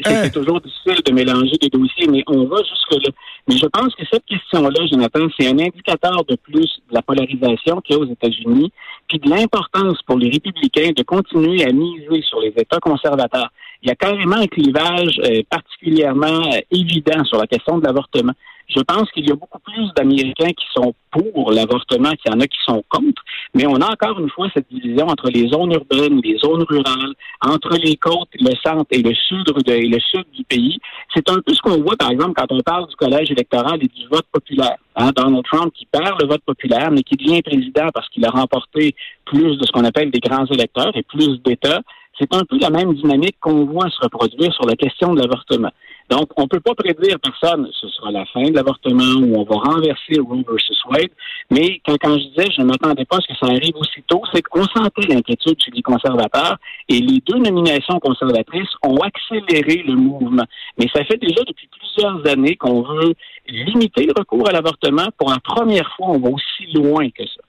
c'est 0.05 0.33
toujours 0.33 0.61
difficile 0.61 1.03
de 1.05 1.13
mélanger 1.13 1.57
des 1.61 1.71
dossiers, 1.71 2.07
mais 2.09 2.23
on 2.27 2.45
va 2.45 2.59
jusque-là. 2.59 3.11
Mais 3.49 3.57
je 3.57 3.67
pense 3.67 3.95
que 3.95 4.05
cette 4.11 4.25
question-là, 4.27 4.87
Jonathan, 4.91 5.27
c'est 5.39 5.49
un 5.49 5.59
indicateur 5.59 6.25
de 6.27 6.37
plus 6.37 6.81
de 6.89 6.95
la 6.95 7.01
polarisation 7.01 7.81
qu'il 7.81 7.97
y 7.97 7.99
a 7.99 8.03
aux 8.03 8.11
États-Unis, 8.11 8.71
puis 9.09 9.19
de 9.19 9.31
l'importance 9.31 10.03
pour 10.07 10.19
les 10.19 10.29
républicains 10.29 10.91
de 10.95 11.03
continuer 11.03 11.65
à 11.65 11.73
miser 11.73 12.23
sur 12.23 12.41
les 12.41 12.53
États 12.57 12.81
conservateurs. 12.81 13.51
Il 13.83 13.89
y 13.89 13.93
a 13.93 13.95
carrément 13.95 14.37
un 14.37 14.47
clivage 14.47 15.21
euh, 15.25 15.43
particulièrement 15.49 16.53
euh, 16.53 16.61
évident 16.71 17.25
sur 17.25 17.39
la 17.39 17.47
question 17.47 17.79
de 17.79 17.85
l'avortement. 17.85 18.33
Je 18.69 18.81
pense 18.81 19.11
qu'il 19.13 19.27
y 19.27 19.33
a 19.33 19.35
beaucoup 19.35 19.61
plus 19.61 19.91
d'Américains 19.97 20.53
qui 20.53 20.67
sont 20.75 20.95
pour 21.11 21.53
l'avortement 21.53 22.11
qu'il 22.11 22.31
y 22.31 22.35
en 22.35 22.41
a 22.41 22.47
qui 22.47 22.59
sont 22.67 22.85
contre, 22.91 23.23
mais 23.55 23.67
on 23.67 23.77
a 23.77 23.91
encore 23.91 24.21
une 24.21 24.29
fois 24.29 24.49
cette 24.53 24.67
division 24.71 25.07
entre 25.07 25.31
les 25.31 25.49
zones 25.49 25.73
urbaines, 25.73 26.21
les 26.23 26.37
zones 26.37 26.65
rurales, 26.69 27.15
entre 27.41 27.79
les 27.83 27.97
côtes, 27.97 28.29
le 28.39 28.55
centre 28.63 28.85
et 28.91 29.01
le 29.01 29.15
sud, 29.15 29.47
et 29.69 29.87
le 29.87 29.99
sud 30.01 30.25
du 30.35 30.45
pays. 30.45 30.79
C'est 31.15 31.31
un 31.31 31.41
peu 31.41 31.55
ce 31.55 31.63
qu'on 31.63 31.81
voit, 31.81 31.97
par 31.97 32.11
exemple, 32.11 32.35
quand 32.37 32.53
on 32.53 32.61
parle 32.61 32.89
du 32.89 32.97
collège 32.97 33.31
électoral 33.31 33.79
et 33.83 33.89
du 33.89 34.07
vote 34.11 34.27
populaire. 34.31 34.77
Hein, 34.97 35.13
Donald 35.17 35.45
Trump 35.45 35.73
qui 35.73 35.87
perd 35.87 36.21
le 36.21 36.29
vote 36.29 36.43
populaire, 36.45 36.91
mais 36.91 37.03
qui 37.03 37.17
devient 37.17 37.41
président 37.41 37.89
parce 37.95 38.09
qu'il 38.11 38.27
a 38.27 38.31
remporté 38.31 38.95
plus 39.25 39.57
de 39.57 39.65
ce 39.65 39.73
qu'on 39.73 39.85
appelle 39.85 40.11
des 40.11 40.21
grands 40.21 40.47
électeurs 40.47 40.95
et 40.95 41.03
plus 41.05 41.41
d'États. 41.43 41.81
C'est 42.19 42.35
un 42.35 42.45
peu 42.45 42.59
la 42.59 42.71
même 42.71 42.95
dynamique 42.95 43.37
qu'on 43.41 43.65
voit 43.65 43.89
se 43.91 44.01
reproduire 44.03 44.53
sur 44.53 44.67
la 44.67 44.75
question 44.75 45.15
de 45.15 45.21
l'avortement. 45.21 45.71
Donc, 46.11 46.31
on 46.37 46.43
ne 46.43 46.47
peut 46.49 46.61
pas 46.61 46.75
prédire 46.75 47.19
personne, 47.21 47.69
ce 47.73 47.87
sera 47.89 48.11
la 48.11 48.25
fin 48.27 48.43
de 48.43 48.55
l'avortement 48.55 49.21
ou 49.21 49.37
on 49.37 49.45
va 49.45 49.57
renverser 49.57 50.19
Roe 50.19 50.43
versus 50.49 50.83
Wade. 50.87 51.11
Mais 51.51 51.81
quand, 51.85 52.19
je 52.19 52.29
disais, 52.29 52.51
je 52.51 52.63
ne 52.63 52.67
m'attendais 52.67 53.05
pas 53.05 53.19
à 53.19 53.21
ce 53.21 53.29
que 53.29 53.39
ça 53.39 53.47
arrive 53.47 53.77
aussitôt, 53.77 54.23
c'est 54.33 54.43
qu'on 54.43 54.65
sentait 54.65 55.07
l'inquiétude 55.07 55.63
chez 55.63 55.71
les 55.71 55.83
conservateurs 55.83 56.57
et 56.89 56.99
les 56.99 57.21
deux 57.21 57.39
nominations 57.39 58.01
conservatrices 58.01 58.73
ont 58.83 58.97
accéléré 58.97 59.83
le 59.87 59.95
mouvement. 59.95 60.45
Mais 60.79 60.87
ça 60.95 61.05
fait 61.05 61.19
déjà 61.19 61.43
depuis 61.47 61.69
plusieurs 61.79 62.27
années 62.27 62.57
qu'on 62.57 62.83
veut 62.83 63.15
limiter 63.47 64.07
le 64.07 64.15
recours 64.19 64.49
à 64.49 64.53
l'avortement. 64.53 65.07
Pour 65.19 65.31
la 65.31 65.41
première 65.41 65.89
fois, 65.95 66.09
on 66.09 66.19
va 66.19 66.31
aussi 66.31 66.73
loin 66.73 67.09
que 67.11 67.27
ça. 67.27 67.43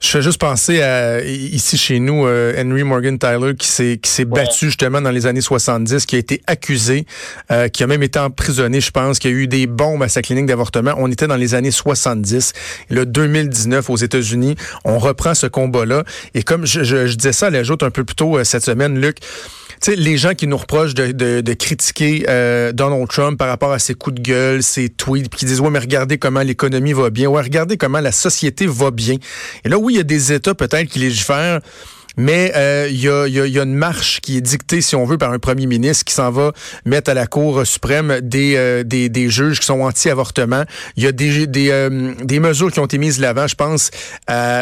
Je 0.00 0.08
fais 0.08 0.22
juste 0.22 0.40
penser 0.40 0.80
à 0.80 1.22
ici 1.22 1.76
chez 1.76 2.00
nous 2.00 2.26
euh, 2.26 2.54
Henry 2.56 2.84
Morgan 2.84 3.18
Tyler 3.18 3.54
qui 3.54 3.68
s'est 3.68 3.98
qui 4.02 4.10
s'est 4.10 4.24
battu 4.24 4.66
justement 4.66 5.02
dans 5.02 5.10
les 5.10 5.26
années 5.26 5.42
70, 5.42 6.06
qui 6.06 6.16
a 6.16 6.18
été 6.18 6.40
accusé, 6.46 7.04
euh, 7.50 7.68
qui 7.68 7.82
a 7.82 7.86
même 7.86 8.02
été 8.02 8.18
emprisonné, 8.18 8.80
je 8.80 8.90
pense, 8.92 9.18
qui 9.18 9.28
a 9.28 9.30
eu 9.30 9.46
des 9.46 9.66
bombes 9.66 10.02
à 10.02 10.08
sa 10.08 10.22
clinique 10.22 10.46
d'avortement. 10.46 10.94
On 10.96 11.10
était 11.10 11.26
dans 11.26 11.36
les 11.36 11.54
années 11.54 11.70
70. 11.70 12.54
Et 12.88 12.94
là, 12.94 13.04
2019 13.04 13.90
aux 13.90 13.96
États-Unis, 13.96 14.56
on 14.86 14.98
reprend 14.98 15.34
ce 15.34 15.46
combat-là. 15.46 16.04
Et 16.32 16.44
comme 16.44 16.64
je, 16.64 16.82
je, 16.82 17.06
je 17.06 17.14
disais 17.16 17.32
ça 17.32 17.48
à 17.48 17.50
l'ajoute 17.50 17.82
un 17.82 17.90
peu 17.90 18.02
plus 18.02 18.16
tôt 18.16 18.38
euh, 18.38 18.44
cette 18.44 18.64
semaine, 18.64 18.98
Luc, 18.98 19.18
sais, 19.80 19.96
les 19.96 20.16
gens 20.16 20.34
qui 20.34 20.46
nous 20.46 20.56
reprochent 20.56 20.94
de, 20.94 21.12
de, 21.12 21.40
de 21.40 21.52
critiquer 21.54 22.26
euh, 22.28 22.72
Donald 22.72 23.08
Trump 23.08 23.38
par 23.38 23.48
rapport 23.48 23.72
à 23.72 23.78
ses 23.78 23.94
coups 23.94 24.16
de 24.16 24.20
gueule, 24.20 24.62
ses 24.62 24.88
tweets, 24.88 25.30
puis 25.30 25.40
qui 25.40 25.44
disent 25.46 25.60
ouais 25.60 25.70
mais 25.70 25.78
regardez 25.78 26.18
comment 26.18 26.40
l'économie 26.40 26.92
va 26.92 27.10
bien, 27.10 27.28
ouais 27.28 27.42
regardez 27.42 27.76
comment 27.76 28.00
la 28.00 28.12
société 28.12 28.66
va 28.66 28.90
bien. 28.90 29.16
Et 29.64 29.68
là 29.68 29.78
oui 29.78 29.89
il 29.90 29.96
y 29.96 30.00
a 30.00 30.04
des 30.04 30.32
États 30.32 30.54
peut-être 30.54 30.88
qui 30.88 30.98
légifèrent 30.98 31.60
mais 32.20 32.52
euh, 32.54 32.86
il 32.90 33.00
y, 33.00 33.08
a, 33.08 33.26
y, 33.26 33.58
a, 33.58 33.62
une 33.62 33.74
marche 33.74 34.20
qui 34.20 34.36
est 34.36 34.42
dictée, 34.42 34.82
si 34.82 34.94
on 34.94 35.06
veut, 35.06 35.16
par 35.16 35.32
un 35.32 35.38
premier 35.38 35.64
ministre 35.64 36.04
qui 36.04 36.12
s'en 36.12 36.30
va 36.30 36.52
mettre 36.84 37.10
à 37.10 37.14
la 37.14 37.26
Cour 37.26 37.66
suprême 37.66 38.20
des, 38.20 38.56
euh, 38.56 38.84
des, 38.84 39.08
des, 39.08 39.30
juges 39.30 39.58
qui 39.58 39.64
sont 39.64 39.80
anti-avortement. 39.80 40.64
Il 40.96 41.02
y 41.02 41.06
a 41.06 41.12
des, 41.12 41.46
des, 41.46 41.70
euh, 41.70 42.12
des, 42.22 42.38
mesures 42.38 42.70
qui 42.70 42.78
ont 42.78 42.84
été 42.84 42.98
mises 42.98 43.20
l'avant, 43.20 43.46
je 43.46 43.54
pense, 43.54 43.90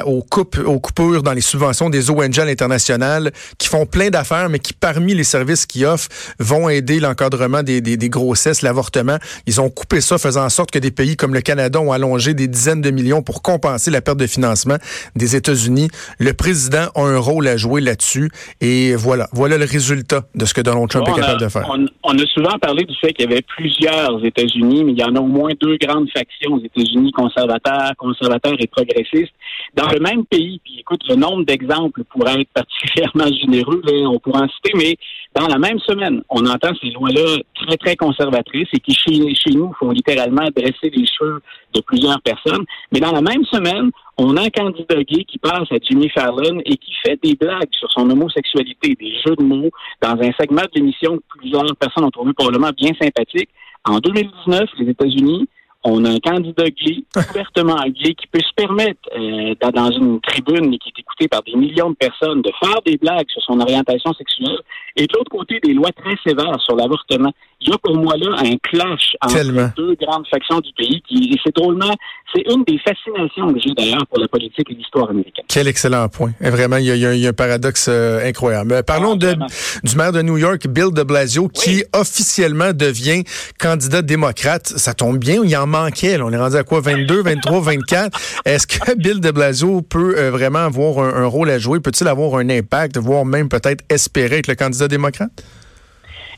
aux, 0.07 0.23
coupes, 0.23 0.61
aux 0.65 0.79
coupures 0.79 1.25
dans 1.25 1.33
les 1.33 1.41
subventions 1.41 1.91
des 1.91 2.11
ONG 2.11 2.39
internationales 2.39 3.33
qui 3.59 3.67
font 3.67 3.87
plein 3.87 4.11
d'affaires, 4.11 4.49
mais 4.51 4.61
qui, 4.61 4.73
parmi 4.73 5.15
les 5.15 5.25
services 5.25 5.67
qu'ils 5.67 5.87
offrent, 5.87 6.09
vont 6.39 6.69
aider 6.69 7.01
l'encadrement 7.01 7.65
des, 7.65 7.81
des, 7.81 7.97
des 7.97 8.09
grossesses, 8.09 8.63
l'avortement. 8.63 9.19
Ils 9.47 9.61
ont 9.61 9.69
coupé 9.69 10.01
ça, 10.01 10.17
faisant 10.19 10.45
en 10.45 10.49
sorte 10.49 10.71
que 10.71 10.79
des 10.79 10.93
pays 10.93 11.17
comme 11.17 11.35
le 11.35 11.41
Canada 11.41 11.81
ont 11.81 11.91
allongé 11.91 12.35
des 12.35 12.47
dizaines 12.47 12.83
de 12.83 12.91
millions 12.93 13.23
pour 13.23 13.43
compenser 13.43 13.91
la 13.91 14.01
perte 14.01 14.19
de 14.19 14.29
financement 14.29 14.77
des 15.17 15.35
États-Unis. 15.35 15.91
Le 16.21 16.33
président 16.35 16.89
a 16.95 17.01
un 17.01 17.19
rôle 17.19 17.48
à 17.49 17.57
jouer 17.57 17.81
là-dessus. 17.81 18.31
Et 18.61 18.95
voilà, 18.95 19.29
voilà 19.33 19.59
le 19.59 19.65
résultat 19.65 20.23
de 20.35 20.45
ce 20.45 20.55
que 20.55 20.61
Donald 20.61 20.89
Trump 20.89 21.09
est 21.09 21.21
capable 21.21 21.41
de 21.41 21.49
faire. 21.49 21.69
On, 22.05 22.19
a 22.19 22.27
souvent 22.27 22.59
parlé 22.59 22.85
du 22.85 22.95
fait 22.97 23.13
qu'il 23.13 23.29
y 23.29 23.33
avait 23.33 23.43
plusieurs 23.43 24.25
États-Unis, 24.25 24.85
mais 24.85 24.93
il 24.93 24.99
y 24.99 25.05
en 25.05 25.15
a 25.15 25.21
au 25.21 25.27
moins 25.27 25.51
deux 25.61 25.77
grandes 25.77 26.09
factions 26.11 26.55
aux 26.55 26.63
États-Unis, 26.63 27.13
conservateurs, 27.13 27.93
conservateurs 27.97 28.57
et 28.59 28.67
progressistes. 28.67 29.33
Dans 29.75 29.89
le 29.91 30.01
même 30.01 30.25
pays, 30.25 30.61
puis 30.65 30.81
écoute, 30.81 31.03
le 31.09 31.17
nombre 31.17 31.45
d'exemples 31.45 32.05
pourrait 32.05 32.41
être 32.41 32.51
particulièrement 32.55 33.27
généreux, 33.41 33.83
on 34.07 34.19
pourrait 34.19 34.43
en 34.43 34.49
citer, 34.49 34.73
mais 34.77 34.97
dans 35.35 35.47
la 35.47 35.59
même 35.59 35.79
semaine, 35.81 36.23
on 36.31 36.45
entend 36.47 36.73
ces 36.81 36.91
lois-là 36.91 37.39
très, 37.55 37.77
très 37.77 37.97
conservatrices 37.97 38.69
et 38.73 38.81
qui, 38.81 38.93
chez, 38.93 39.51
nous, 39.55 39.73
font 39.79 39.91
littéralement 39.91 40.49
dresser 40.55 40.91
les 40.91 41.07
cheveux 41.07 41.41
de 41.75 41.81
plusieurs 41.81 42.21
personnes. 42.23 42.65
Mais 42.93 43.01
dans 43.01 43.13
la 43.13 43.21
même 43.21 43.45
semaine, 43.45 43.91
on 44.17 44.37
a 44.37 44.43
un 44.43 44.51
candidat 44.51 45.03
gay 45.05 45.25
qui 45.25 45.39
passe 45.39 45.71
à 45.71 45.77
Jimmy 45.81 46.09
Fallon 46.09 46.61
et 46.65 46.77
qui 46.77 46.93
fait 47.05 47.19
des 47.23 47.35
blagues 47.35 47.69
sur 47.73 47.91
son 47.93 48.09
homosexualité, 48.11 48.97
des 48.99 49.13
jeux 49.25 49.37
de 49.37 49.45
mots 49.45 49.71
dans 50.03 50.17
un 50.21 50.33
segment 50.41 50.63
de 50.63 50.71
l'émission 50.75 51.19
que 51.19 51.39
plusieurs 51.39 51.65
personnes 51.77 52.05
ont 52.05 52.11
trouvé 52.11 52.33
probablement 52.33 52.71
bien 52.77 52.93
sympathique, 53.01 53.51
En 53.85 53.99
2019, 54.01 54.71
les 54.79 54.91
États-Unis 54.91 55.49
on 55.85 56.05
a 56.05 56.11
un 56.11 56.19
candidat 56.19 56.71
gay, 56.71 57.05
ouvertement 57.17 57.77
gay, 57.87 58.15
qui 58.15 58.27
peut 58.27 58.41
se 58.41 58.55
permettre, 58.55 59.01
euh, 59.17 59.55
dans 59.73 59.91
une 59.91 60.21
tribune 60.21 60.77
qui 60.79 60.89
est 60.89 61.01
écoutée 61.01 61.29
par 61.29 61.43
des 61.43 61.55
millions 61.55 61.91
de 61.91 61.97
personnes, 61.97 62.43
de 62.43 62.51
faire 62.61 62.81
des 62.85 62.97
blagues 62.97 63.29
sur 63.29 63.43
son 63.43 63.61
orientation 63.61 64.13
sexuelle, 64.15 64.59
et 64.97 65.07
de 65.07 65.13
l'autre 65.15 65.31
côté, 65.31 65.61
des 65.63 65.73
lois 65.73 65.93
très 65.93 66.17
sévères 66.27 66.61
sur 66.61 66.77
l'avortement. 66.77 67.33
Il 67.61 67.71
y 67.71 67.73
a 67.73 67.79
pour 67.79 67.97
moi 67.97 68.15
là 68.17 68.37
un 68.39 68.57
clash 68.63 69.17
entre 69.21 69.75
deux 69.77 69.97
grandes 70.01 70.27
factions 70.29 70.61
du 70.61 70.71
pays, 70.77 71.03
qui, 71.09 71.33
et 71.33 71.37
c'est 71.45 71.55
drôlement, 71.57 71.93
c'est 72.33 72.43
une 72.53 72.63
des 72.65 72.79
fascinations 72.79 73.53
que 73.53 73.59
j'ai 73.59 73.75
d'ailleurs 73.75 74.07
pour 74.07 74.21
la 74.21 74.29
politique 74.29 74.71
et 74.71 74.75
l'histoire 74.75 75.11
américaine. 75.11 75.45
Quel 75.49 75.67
excellent 75.67 76.09
point. 76.09 76.33
Et 76.41 76.51
vraiment, 76.51 76.77
il 76.77 76.85
y, 76.85 77.27
a, 77.27 77.29
un 77.29 77.33
paradoxe 77.33 77.89
euh, 77.89 78.29
incroyable. 78.29 78.73
Euh, 78.75 78.83
parlons 78.83 79.17
de, 79.17 79.35
du 79.83 79.97
maire 79.97 80.13
de 80.13 80.23
New 80.23 80.37
York, 80.37 80.69
Bill 80.69 80.93
de 80.93 81.03
Blasio, 81.03 81.49
qui 81.49 81.83
officiellement 81.93 82.73
devient 82.73 83.25
candidat 83.59 84.03
démocrate. 84.03 84.69
Ça 84.69 84.95
tombe 84.95 85.19
bien, 85.19 85.43
il 85.43 85.57
en 85.57 85.67
manquait. 85.67 86.21
On 86.21 86.31
est 86.31 86.39
rendu 86.39 86.57
à 86.57 86.63
quoi? 86.63 86.81
22, 86.81 87.23
23, 87.23 87.61
24. 87.61 88.21
Est-ce 88.45 88.67
que 88.69 88.95
Bill 88.97 89.21
de 89.21 89.33
Blasio 89.33 89.83
peut 89.83 90.15
euh, 90.17 90.31
vraiment 90.31 90.61
avoir 90.61 90.99
un, 90.99 91.27
rôle 91.27 91.51
à 91.51 91.59
jouer? 91.59 91.81
Peut-il 91.81 92.07
avoir 92.07 92.37
un 92.37 92.49
impact, 92.51 92.99
voire 92.99 93.25
même 93.25 93.49
peut-être 93.49 93.85
espérer 93.89 94.39
être 94.39 94.47
le 94.47 94.55
candidat 94.55 94.87
démocrate? 94.87 95.31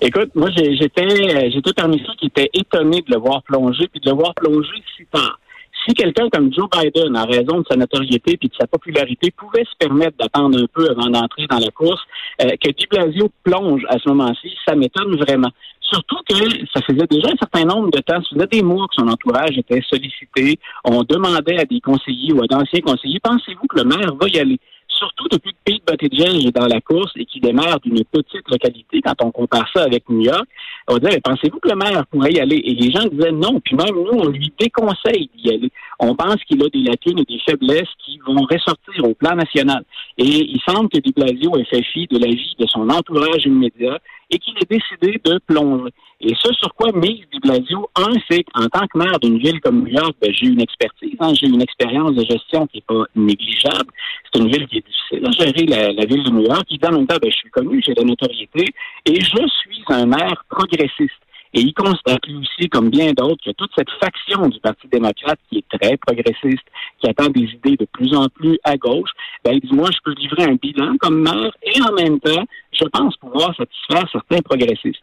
Écoute, 0.02 0.30
moi, 0.34 0.48
j'étais, 0.56 1.50
j'étais 1.50 1.72
parmi 1.76 2.02
ceux 2.06 2.14
qui 2.14 2.26
étaient 2.26 2.48
étonnés 2.54 3.02
de 3.02 3.14
le 3.14 3.20
voir 3.20 3.42
plonger, 3.42 3.86
puis 3.88 4.00
de 4.00 4.08
le 4.08 4.16
voir 4.16 4.34
plonger 4.34 4.82
si 4.96 5.04
tard. 5.12 5.38
Si 5.86 5.94
quelqu'un 5.94 6.28
comme 6.30 6.52
Joe 6.52 6.68
Biden, 6.70 7.16
en 7.16 7.26
raison 7.26 7.60
de 7.60 7.66
sa 7.68 7.76
notoriété 7.76 8.36
puis 8.38 8.48
de 8.48 8.54
sa 8.58 8.66
popularité, 8.66 9.30
pouvait 9.30 9.64
se 9.64 9.76
permettre 9.78 10.16
d'attendre 10.18 10.58
un 10.58 10.66
peu 10.72 10.90
avant 10.90 11.10
d'entrer 11.10 11.46
dans 11.48 11.58
la 11.58 11.70
course, 11.70 12.00
euh, 12.42 12.50
que 12.62 12.70
Di 12.70 12.86
Blasio 12.90 13.30
plonge 13.42 13.82
à 13.88 13.98
ce 13.98 14.08
moment-ci, 14.08 14.54
ça 14.66 14.74
m'étonne 14.74 15.16
vraiment. 15.16 15.50
Surtout 15.80 16.18
que 16.28 16.34
ça 16.72 16.80
faisait 16.82 17.06
déjà 17.10 17.28
un 17.28 17.36
certain 17.38 17.64
nombre 17.64 17.90
de 17.90 17.98
temps, 17.98 18.22
ça 18.22 18.28
faisait 18.34 18.46
des 18.46 18.62
mois 18.62 18.86
que 18.88 18.94
son 19.02 19.08
entourage 19.08 19.58
était 19.58 19.82
sollicité. 19.82 20.58
On 20.84 21.02
demandait 21.02 21.58
à 21.58 21.64
des 21.64 21.80
conseillers 21.80 22.32
ou 22.32 22.42
à 22.42 22.46
d'anciens 22.46 22.80
conseillers, 22.80 23.20
pensez-vous 23.22 23.66
que 23.66 23.78
le 23.78 23.84
maire 23.84 24.14
va 24.14 24.28
y 24.28 24.38
aller? 24.38 24.58
Surtout 25.00 25.28
depuis 25.30 25.52
que 25.52 25.58
Pete 25.64 25.82
Buttigieg 25.86 26.46
est 26.46 26.56
dans 26.56 26.66
la 26.66 26.80
course 26.80 27.12
et 27.16 27.24
qu'il 27.24 27.40
démarre 27.40 27.80
d'une 27.80 28.04
petite 28.04 28.48
localité, 28.48 29.00
quand 29.00 29.24
on 29.24 29.30
compare 29.30 29.66
ça 29.74 29.82
avec 29.84 30.08
New 30.08 30.20
York, 30.20 30.46
on 30.88 30.98
disait, 30.98 31.20
pensez-vous 31.20 31.58
que 31.58 31.70
le 31.70 31.76
maire 31.76 32.06
pourrait 32.06 32.32
y 32.32 32.40
aller? 32.40 32.60
Et 32.64 32.74
les 32.74 32.92
gens 32.92 33.06
disaient 33.10 33.32
non, 33.32 33.60
puis 33.60 33.74
même 33.74 33.94
nous, 33.94 34.18
on 34.18 34.28
lui 34.28 34.52
déconseille 34.58 35.30
d'y 35.34 35.50
aller. 35.50 35.72
On 35.98 36.14
pense 36.14 36.36
qu'il 36.44 36.62
a 36.62 36.68
des 36.68 36.82
lacunes 36.82 37.18
et 37.18 37.24
des 37.24 37.40
faiblesses 37.48 37.88
qui 38.04 38.18
vont 38.26 38.46
ressortir 38.50 39.04
au 39.04 39.14
plan 39.14 39.34
national. 39.34 39.84
Et 40.18 40.24
il 40.24 40.60
semble 40.68 40.88
que 40.90 40.98
Di 40.98 41.12
Blasio 41.12 41.56
ait 41.56 41.64
fait 41.64 41.82
fi 41.82 42.06
de 42.06 42.18
la 42.18 42.28
vie 42.28 42.54
de 42.58 42.66
son 42.66 42.88
entourage 42.90 43.46
immédiat 43.46 43.98
et 44.30 44.38
qu'il 44.38 44.54
ait 44.58 44.78
décidé 44.78 45.20
de 45.24 45.38
plonger. 45.46 45.90
Et 46.20 46.34
ce 46.34 46.52
sur 46.52 46.74
quoi 46.74 46.92
mise 46.92 47.24
Blasio, 47.42 47.88
un, 47.96 48.12
c'est 48.30 48.44
qu'en 48.44 48.66
tant 48.68 48.86
que 48.86 48.98
maire 48.98 49.18
d'une 49.20 49.38
ville 49.38 49.60
comme 49.60 49.80
New 49.80 49.88
York, 49.88 50.14
ben, 50.20 50.30
j'ai 50.32 50.46
une 50.46 50.60
expertise, 50.60 51.16
hein, 51.18 51.32
j'ai 51.34 51.46
une 51.46 51.62
expérience 51.62 52.14
de 52.14 52.24
gestion 52.24 52.66
qui 52.66 52.78
n'est 52.78 52.84
pas 52.86 53.04
négligeable. 53.16 53.90
C'est 54.32 54.40
une 54.40 54.50
ville 54.50 54.66
qui 54.68 54.78
est 54.78 54.86
difficile 54.86 55.26
à 55.26 55.30
gérer, 55.30 55.92
la, 55.94 56.04
ville 56.04 56.22
de 56.22 56.30
New 56.30 56.42
York. 56.42 56.64
Il 56.70 56.78
dit 56.78 56.86
en 56.86 56.92
même 56.92 57.06
temps, 57.06 57.16
ben, 57.20 57.30
je 57.30 57.36
suis 57.36 57.50
connu, 57.50 57.82
j'ai 57.84 57.94
la 57.94 58.04
notoriété, 58.04 58.66
et 59.06 59.14
je 59.14 59.48
suis 59.48 59.82
un 59.88 60.06
maire 60.06 60.44
progressiste. 60.50 61.20
Et 61.52 61.60
il 61.60 61.74
constate 61.74 62.24
lui 62.26 62.36
aussi, 62.36 62.68
comme 62.68 62.90
bien 62.90 63.12
d'autres, 63.12 63.42
que 63.44 63.50
toute 63.50 63.70
cette 63.76 63.90
faction 64.00 64.48
du 64.48 64.60
Parti 64.60 64.86
démocrate 64.86 65.38
qui 65.48 65.58
est 65.58 65.78
très 65.78 65.96
progressiste, 65.96 66.64
qui 67.00 67.08
attend 67.08 67.28
des 67.28 67.42
idées 67.42 67.76
de 67.76 67.86
plus 67.92 68.14
en 68.14 68.28
plus 68.28 68.58
à 68.62 68.76
gauche, 68.76 69.10
ben, 69.44 69.54
il 69.54 69.60
dit, 69.60 69.74
moi, 69.74 69.88
je 69.92 69.98
peux 70.04 70.14
livrer 70.20 70.44
un 70.44 70.54
bilan 70.54 70.96
comme 71.00 71.22
maire 71.22 71.52
et 71.62 71.82
en 71.82 71.92
même 71.92 72.20
temps, 72.20 72.44
je 72.72 72.84
pense 72.84 73.16
pouvoir 73.16 73.54
satisfaire 73.56 74.08
certains 74.12 74.42
progressistes. 74.42 75.02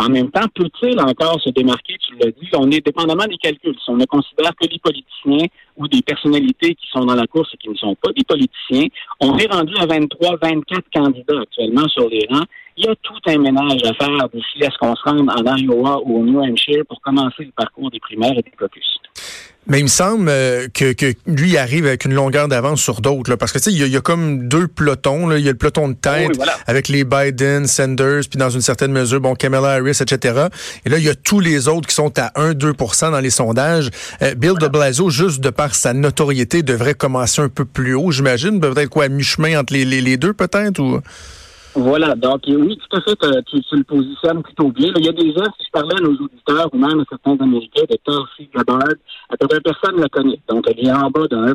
En 0.00 0.08
même 0.10 0.30
temps, 0.30 0.46
peut-il 0.54 1.00
encore 1.00 1.40
se 1.40 1.50
démarquer, 1.50 1.96
tu 1.98 2.14
l'as 2.20 2.30
dit, 2.30 2.48
on 2.54 2.70
est 2.70 2.86
dépendamment 2.86 3.24
des 3.24 3.36
calculs. 3.36 3.74
Si 3.82 3.90
on 3.90 3.96
ne 3.96 4.04
considère 4.04 4.52
que 4.54 4.68
les 4.68 4.78
politiciens 4.78 5.48
ou 5.76 5.88
des 5.88 6.02
personnalités 6.02 6.76
qui 6.76 6.86
sont 6.92 7.04
dans 7.04 7.16
la 7.16 7.26
course 7.26 7.52
et 7.54 7.56
qui 7.56 7.68
ne 7.68 7.74
sont 7.74 7.96
pas 7.96 8.12
des 8.12 8.22
politiciens, 8.22 8.86
on 9.18 9.36
est 9.38 9.52
rendu 9.52 9.74
à 9.76 9.86
23, 9.86 10.36
24 10.40 10.84
candidats 10.94 11.40
actuellement 11.40 11.88
sur 11.88 12.08
les 12.08 12.24
rangs. 12.30 12.44
Il 12.80 12.86
y 12.86 12.88
a 12.88 12.94
tout 13.02 13.18
un 13.26 13.38
ménage 13.38 13.82
à 13.82 13.92
faire 13.94 14.28
d'ici 14.32 14.64
à 14.64 14.70
ce 14.70 14.78
qu'on 14.78 14.94
se 14.94 15.02
rende 15.02 15.28
en 15.28 15.56
Iowa 15.56 16.00
ou 16.04 16.20
au 16.20 16.22
New 16.24 16.40
Hampshire 16.40 16.84
pour 16.88 17.00
commencer 17.00 17.42
le 17.42 17.50
parcours 17.50 17.90
des 17.90 17.98
primaires 17.98 18.38
et 18.38 18.42
des 18.42 18.52
caucus. 18.56 19.00
Mais 19.66 19.80
il 19.80 19.82
me 19.82 19.88
semble 19.88 20.28
euh, 20.28 20.68
que, 20.72 20.92
que 20.92 21.12
lui 21.26 21.58
arrive 21.58 21.86
avec 21.86 22.04
une 22.04 22.14
longueur 22.14 22.46
d'avance 22.46 22.80
sur 22.80 23.00
d'autres, 23.00 23.34
parce 23.34 23.50
que 23.50 23.58
tu 23.58 23.64
sais, 23.64 23.72
il 23.72 23.84
y, 23.84 23.96
a 23.96 24.00
comme 24.00 24.46
deux 24.46 24.68
pelotons. 24.68 25.32
Il 25.32 25.44
y 25.44 25.48
a 25.48 25.50
le 25.50 25.58
peloton 25.58 25.88
de 25.88 25.94
tête 25.94 26.30
avec 26.68 26.86
les 26.86 27.02
Biden, 27.02 27.66
Sanders, 27.66 28.22
puis 28.30 28.38
dans 28.38 28.48
une 28.48 28.60
certaine 28.60 28.92
mesure, 28.92 29.20
bon, 29.20 29.34
Kamala 29.34 29.70
Harris, 29.72 29.98
etc. 30.00 30.46
Et 30.86 30.88
là, 30.88 30.98
il 30.98 31.04
y 31.04 31.10
a 31.10 31.16
tous 31.16 31.40
les 31.40 31.66
autres 31.66 31.88
qui 31.88 31.96
sont 31.96 32.16
à 32.16 32.28
1-2% 32.36 33.10
dans 33.10 33.20
les 33.20 33.30
sondages. 33.30 33.90
Euh, 34.22 34.36
Bill 34.36 34.54
de 34.54 34.68
Blasio, 34.68 35.10
juste 35.10 35.40
de 35.40 35.50
par 35.50 35.74
sa 35.74 35.94
notoriété, 35.94 36.62
devrait 36.62 36.94
commencer 36.94 37.42
un 37.42 37.48
peu 37.48 37.64
plus 37.64 37.94
haut, 37.94 38.12
j'imagine. 38.12 38.60
Peut-être 38.60 38.88
quoi, 38.88 39.04
à 39.04 39.08
mi-chemin 39.08 39.58
entre 39.58 39.72
les, 39.72 39.84
les, 39.84 40.00
les 40.00 40.16
deux, 40.16 40.32
peut-être, 40.32 40.78
ou... 40.78 41.00
Voilà, 41.74 42.14
donc 42.14 42.42
oui, 42.48 42.78
tout 42.78 42.96
à 42.96 43.00
fait, 43.02 43.16
tu, 43.46 43.60
tu, 43.62 43.76
le 43.76 43.84
positionnes 43.84 44.42
plutôt 44.42 44.70
bien. 44.72 44.90
il 44.96 45.04
y 45.04 45.08
a 45.08 45.12
des 45.12 45.32
gens, 45.32 45.44
si 45.58 45.66
je 45.66 45.70
parlais 45.70 45.94
à 45.96 46.00
nos 46.00 46.12
auditeurs 46.12 46.68
ou 46.72 46.78
même 46.78 47.00
à 47.00 47.04
certains 47.08 47.36
Américains 47.44 47.84
de 47.88 47.96
Tulsi 48.04 48.50
Gabbard, 48.54 48.94
à 49.28 49.36
peu 49.36 49.46
près 49.46 49.60
personne 49.60 49.96
ne 49.96 50.02
la 50.02 50.08
connaît. 50.08 50.40
Donc, 50.48 50.64
elle 50.68 50.86
est 50.86 50.90
en 50.90 51.10
bas 51.10 51.26
de 51.30 51.36
1% 51.36 51.54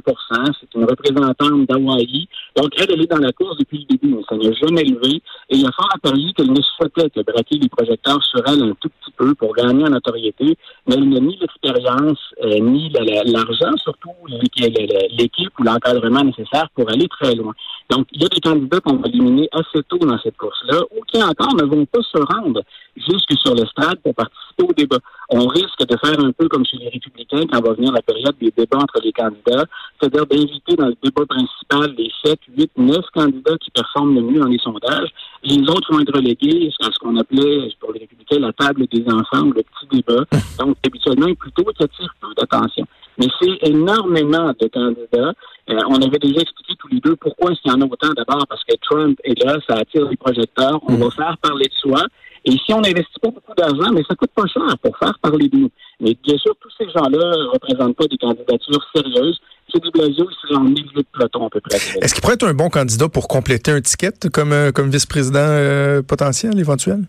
c'est 0.60 0.74
une 0.75 0.86
représentante 0.86 1.67
d'Hawaï. 1.67 2.27
Donc, 2.55 2.72
elle, 2.77 2.91
elle 2.91 3.01
est 3.01 3.12
dans 3.12 3.17
la 3.17 3.32
course 3.32 3.58
depuis 3.58 3.79
le 3.79 3.98
début, 3.98 4.15
mais 4.15 4.24
ça 4.29 4.36
n'a 4.36 4.51
jamais 4.53 4.84
levé. 4.84 5.22
Et 5.50 5.55
il 5.55 5.62
y 5.62 5.65
a 5.65 5.72
fort 5.72 5.89
à 5.93 5.98
parier 5.98 6.32
qu'elle 6.34 6.51
ne 6.51 6.62
souhaitait 6.62 7.10
que 7.10 7.22
braquer 7.22 7.58
les 7.58 7.70
projecteurs 7.70 8.24
sur 8.24 8.41
elle 8.48 8.63
un 8.63 8.74
tout 8.79 8.89
petit 8.89 9.12
peu 9.17 9.34
pour 9.36 9.53
gagner 9.53 9.84
en 9.86 9.89
notoriété, 9.89 10.58
mais 10.88 10.96
elle 10.96 11.10
n'a 11.10 11.20
ni 11.20 11.38
l'expérience, 11.38 12.20
euh, 12.43 12.60
ni 12.60 12.89
l'argent, 12.89 13.75
surtout 13.77 14.12
l'équipe 14.27 15.60
ou 15.60 15.63
l'encadrement 15.63 16.24
nécessaire 16.24 16.70
pour 16.75 16.89
aller 16.89 17.08
très 17.08 17.36
loin. 17.36 17.53
Donc, 17.89 18.08
il 18.12 18.22
y 18.22 18.25
a 18.25 18.29
des 18.29 18.39
candidats 18.41 18.79
qu'on 18.79 18.98
va 18.98 19.08
éliminer 19.08 19.50
assez 19.51 19.84
tôt 19.84 20.00
dans 20.05 20.19
cette 20.19 20.38
course-là, 20.38 20.81
ou 20.95 21.01
qui 21.07 21.22
encore 21.22 21.55
ne 21.55 21.63
vont 21.63 21.86
pas 21.86 22.01
se 22.01 22.17
rendre 22.17 22.62
jusque 22.95 23.33
sur 23.38 23.55
le 23.55 23.65
stade 23.65 24.00
pour 24.03 24.13
participer 24.13 24.63
au 24.63 24.74
débat. 24.74 25.00
On 25.29 25.48
risque 25.48 25.86
de 25.86 25.98
faire 25.98 26.19
un 26.19 26.31
peu 26.31 26.48
comme 26.48 26.65
chez 26.65 26.77
les 26.77 26.89
républicains 26.89 27.43
quand 27.51 27.62
va 27.62 27.74
venir 27.74 27.91
la 27.91 28.01
période 28.01 28.36
des 28.39 28.51
débats 28.51 28.77
entre 28.77 29.00
les 29.03 29.12
candidats, 29.12 29.65
c'est-à-dire 30.00 30.25
d'inviter 30.25 30.75
dans 30.75 30.88
le 30.88 30.95
débat 31.01 31.25
principal 31.27 31.93
les 31.98 32.12
7, 32.24 32.39
8, 32.57 32.72
9 32.77 32.98
candidats 33.13 33.57
qui 33.57 33.72
performent 33.72 34.15
le 34.15 34.22
mieux 34.22 34.39
dans 34.39 34.48
les 34.48 34.60
sondages. 34.60 35.10
Les 35.43 35.62
autres 35.62 35.91
vont 35.91 36.00
être 36.00 36.13
relégués 36.13 36.72
à 36.81 36.86
ce 36.91 37.00
qu'on 37.00 37.17
appelait 37.17 37.69
pour 37.79 37.91
les 37.93 38.00
républicains 38.01 38.39
la 38.39 38.53
table 38.53 38.86
des 38.91 39.03
ensembles, 39.12 39.57
le 39.57 39.63
petit 39.63 40.03
débat. 40.03 40.24
Donc, 40.60 40.77
habituellement, 40.86 41.33
plutôt 41.36 41.63
qui 41.63 41.83
attire 41.83 42.13
peu 42.22 42.33
d'attention. 42.36 42.86
Mais 43.17 43.27
c'est 43.41 43.69
énormément 43.69 44.53
de 44.60 44.67
candidats. 44.67 45.33
Euh, 45.70 45.79
on 45.88 45.96
avait 46.01 46.20
déjà 46.20 46.41
expliqué 46.41 46.74
tous 46.77 46.88
les 46.89 47.00
deux 47.00 47.15
pourquoi 47.15 47.51
il 47.51 47.72
y 47.72 47.74
en 47.74 47.82
a 47.82 47.86
autant. 47.86 48.12
D'abord 48.15 48.46
parce 48.48 48.63
que 48.63 48.75
Trump 48.82 49.17
est 49.24 49.41
là, 49.43 49.58
ça 49.67 49.75
attire 49.75 50.10
les 50.10 50.17
projecteurs, 50.17 50.79
on 50.88 50.96
va 50.96 51.10
faire 51.12 51.38
parler 51.41 51.65
de 51.65 51.74
soi. 51.74 52.05
Et 52.46 52.51
si 52.51 52.74
on 52.74 52.82
n'investit 52.82 53.20
pas 53.22 53.29
beaucoup 53.29 53.53
d'argent, 53.55 53.89
mais 53.93 54.01
ça 54.08 54.15
coûte 54.15 54.32
pas 54.36 54.46
cher 54.48 54.77
pour 54.82 54.98
faire 54.98 55.17
parler 55.22 55.48
de 55.48 55.58
nous. 55.58 55.70
Mais 56.01 56.17
bien 56.22 56.38
sûr, 56.38 56.53
tous 56.60 56.70
ces 56.77 56.86
gens-là 56.89 57.38
ne 57.38 57.53
représentent 57.53 57.96
pas 57.96 58.05
des 58.08 58.17
candidatures 58.17 58.86
sérieuses. 58.93 59.39
C'est 59.72 59.82
des 59.82 59.91
Blasio, 59.91 60.27
il 60.29 60.36
serait 60.41 60.60
en 60.60 60.65
milieu 60.65 60.84
de 60.93 61.05
peloton 61.13 61.48
à 61.48 61.50
peu 61.50 61.62
près. 61.62 61.77
Est-ce 61.77 62.13
qu'il 62.13 62.22
pourrait 62.22 62.34
être 62.34 62.46
un 62.46 62.53
bon 62.53 62.70
candidat 62.70 63.08
pour 63.08 63.29
compléter 63.29 63.72
un 63.72 63.79
ticket 63.79 64.29
comme, 64.32 64.51
euh, 64.51 64.74
comme 64.74 64.89
vice-président 64.89 65.39
euh, 65.39 66.01
potentiel, 66.01 66.60
éventuel? 66.60 67.05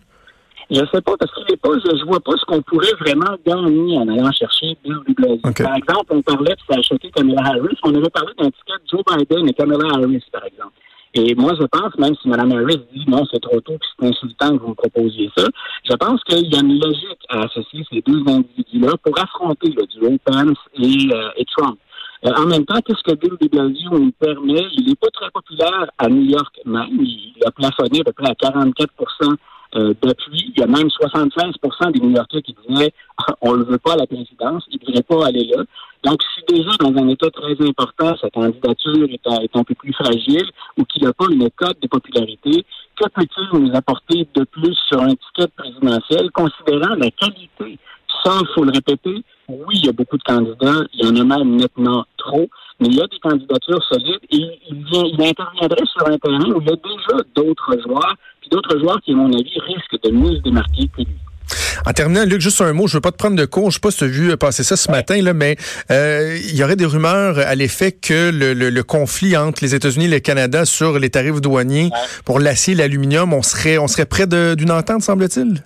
Je 0.71 0.81
ne 0.81 0.85
sais 0.87 1.01
pas, 1.01 1.15
parce 1.17 1.31
qu'il 1.33 1.45
n'est 1.49 1.57
pas, 1.57 1.69
je, 1.73 1.95
ne 1.95 2.05
vois 2.05 2.19
pas 2.19 2.31
ce 2.37 2.45
qu'on 2.45 2.61
pourrait 2.63 2.93
vraiment 2.99 3.35
gagner 3.45 3.97
en 3.97 4.07
allant 4.07 4.31
chercher 4.31 4.75
Bill 4.83 4.97
de 5.07 5.13
Blasio. 5.13 5.63
Par 5.63 5.75
exemple, 5.75 6.05
on 6.09 6.21
parlait, 6.21 6.55
ça 6.67 6.79
a 6.79 6.81
choqué 6.81 7.11
Kamala 7.11 7.41
Harris, 7.41 7.77
on 7.83 7.93
avait 7.93 8.09
parlé 8.09 8.33
d'un 8.37 8.49
ticket 8.49 8.73
de 8.73 8.89
Joe 8.89 9.03
Biden 9.05 9.47
et 9.47 9.53
Kamala 9.53 9.87
Harris, 9.93 10.23
par 10.31 10.43
exemple. 10.45 10.73
Et 11.13 11.33
moi, 11.35 11.53
je 11.59 11.65
pense, 11.67 11.97
même 11.97 12.13
si 12.21 12.27
Mme 12.27 12.51
Harris 12.51 12.81
dit 12.93 13.05
non, 13.07 13.23
c'est 13.31 13.39
trop 13.39 13.61
tôt, 13.61 13.73
que 13.73 13.85
c'est 13.97 14.07
insultant 14.07 14.57
que 14.57 14.63
vous 14.63 14.75
proposiez 14.75 15.29
ça, 15.37 15.45
je 15.83 15.93
pense 15.93 16.21
qu'il 16.23 16.51
y 16.51 16.55
a 16.57 16.59
une 16.59 16.79
logique 16.79 17.23
à 17.29 17.43
associer 17.43 17.85
ces 17.89 18.01
deux 18.01 18.21
individus-là 18.27 18.93
pour 19.03 19.17
affronter 19.17 19.69
le 19.69 19.85
duo 19.85 20.17
Pence 20.25 20.57
et, 20.77 21.13
euh, 21.13 21.29
et 21.37 21.45
Trump. 21.55 21.77
Euh, 22.25 22.31
en 22.35 22.47
même 22.47 22.65
temps, 22.65 22.81
qu'est-ce 22.85 23.03
que 23.03 23.15
Bill 23.15 23.37
de 23.39 23.47
Blasio 23.47 23.91
nous 23.91 24.11
permet? 24.19 24.65
Il 24.77 24.87
n'est 24.87 24.95
pas 24.95 25.09
très 25.13 25.29
populaire 25.29 25.85
à 25.97 26.09
New 26.09 26.23
York 26.23 26.59
même. 26.65 26.99
Il 26.99 27.35
a 27.45 27.51
plafonné 27.51 28.01
à 28.01 28.03
peu 28.03 28.13
près 28.13 28.31
à 28.31 28.35
44 28.35 28.91
euh, 29.75 29.93
d'appui. 30.01 30.53
Il 30.55 30.59
y 30.59 30.63
a 30.63 30.67
même 30.67 30.87
75% 30.87 31.91
des 31.91 31.99
New-Yorkais 31.99 32.41
qui 32.41 32.55
disaient 32.67 32.93
on 33.41 33.53
ne 33.53 33.57
le 33.57 33.65
veut 33.65 33.77
pas 33.77 33.93
à 33.93 33.97
la 33.97 34.07
présidence, 34.07 34.63
il 34.69 34.79
ne 34.81 34.85
devrait 34.87 35.03
pas 35.03 35.27
aller 35.27 35.45
là. 35.45 35.63
Donc, 36.03 36.21
si 36.35 36.43
déjà 36.47 36.69
dans 36.79 36.93
un 37.01 37.07
État 37.07 37.31
très 37.31 37.55
important, 37.67 38.15
sa 38.21 38.29
candidature 38.29 39.07
est, 39.09 39.55
un 39.55 39.63
peu 39.63 39.73
plus 39.73 39.93
fragile 39.93 40.47
ou 40.77 40.83
qu'il 40.85 41.03
n'a 41.03 41.13
pas 41.13 41.25
une 41.31 41.49
cote 41.49 41.81
de 41.81 41.87
popularité, 41.87 42.63
que 42.95 43.09
peut-il 43.09 43.59
nous 43.59 43.75
apporter 43.75 44.27
de 44.35 44.43
plus 44.43 44.77
sur 44.87 45.01
un 45.01 45.15
ticket 45.15 45.47
présidentiel, 45.57 46.29
considérant 46.31 46.95
la 46.95 47.09
qualité? 47.09 47.79
Ça, 48.23 48.33
il 48.39 48.47
faut 48.53 48.63
le 48.63 48.71
répéter, 48.71 49.23
oui, 49.47 49.75
il 49.75 49.85
y 49.85 49.89
a 49.89 49.93
beaucoup 49.93 50.17
de 50.17 50.23
candidats, 50.23 50.83
il 50.93 51.05
y 51.05 51.09
en 51.09 51.15
a 51.15 51.37
même 51.37 51.55
nettement 51.55 52.05
trop, 52.17 52.47
mais 52.79 52.87
il 52.87 52.95
y 52.95 53.01
a 53.01 53.07
des 53.07 53.19
candidatures 53.19 53.83
solides 53.83 54.19
et 54.29 54.59
il, 54.69 54.85
il 54.91 55.21
interviendrait 55.21 55.85
sur 55.85 56.07
un 56.07 56.17
terrain 56.17 56.51
où 56.51 56.61
il 56.61 56.67
y 56.67 56.71
a 56.71 56.75
déjà 56.75 57.23
d'autres 57.35 57.77
joueurs, 57.81 58.15
puis 58.45 58.49
d'autres 58.51 58.79
joueurs 58.79 59.01
qui, 59.01 59.11
à 59.11 59.15
mon 59.15 59.31
avis, 59.33 59.59
risquent 59.67 60.03
de 60.03 60.11
mieux 60.11 60.35
se 60.35 60.41
démarquer 60.41 60.87
que 60.95 61.01
lui. 61.01 61.07
En 61.85 61.91
terminant, 61.93 62.25
Luc, 62.25 62.41
juste 62.41 62.61
un 62.61 62.73
mot, 62.73 62.87
je 62.87 62.95
veux 62.95 63.01
pas 63.01 63.11
te 63.11 63.17
prendre 63.17 63.35
de 63.35 63.45
cours, 63.45 63.69
je 63.69 63.75
sais 63.75 63.79
pas 63.79 63.91
si 63.91 63.99
tu 63.99 64.03
as 64.05 64.07
vu 64.07 64.37
passer 64.37 64.63
ça 64.63 64.75
ce 64.75 64.89
matin, 64.89 65.21
là, 65.21 65.33
mais 65.33 65.55
euh, 65.91 66.37
il 66.49 66.55
y 66.55 66.63
aurait 66.63 66.75
des 66.75 66.85
rumeurs 66.85 67.37
à 67.37 67.53
l'effet 67.53 67.91
que 67.91 68.31
le, 68.33 68.81
conflit 68.81 69.37
entre 69.37 69.63
les 69.63 69.75
États-Unis 69.75 70.05
et 70.05 70.09
le 70.09 70.19
Canada 70.19 70.65
sur 70.65 70.97
les 70.97 71.09
tarifs 71.09 71.41
douaniers 71.41 71.89
pour 72.23 72.39
l'acier 72.39 72.73
et 72.73 72.77
l'aluminium, 72.77 73.33
on 73.33 73.43
serait, 73.43 73.77
on 73.77 73.87
serait 73.87 74.05
près 74.05 74.25
d'une 74.25 74.71
entente, 74.71 75.01
semble-t-il? 75.01 75.63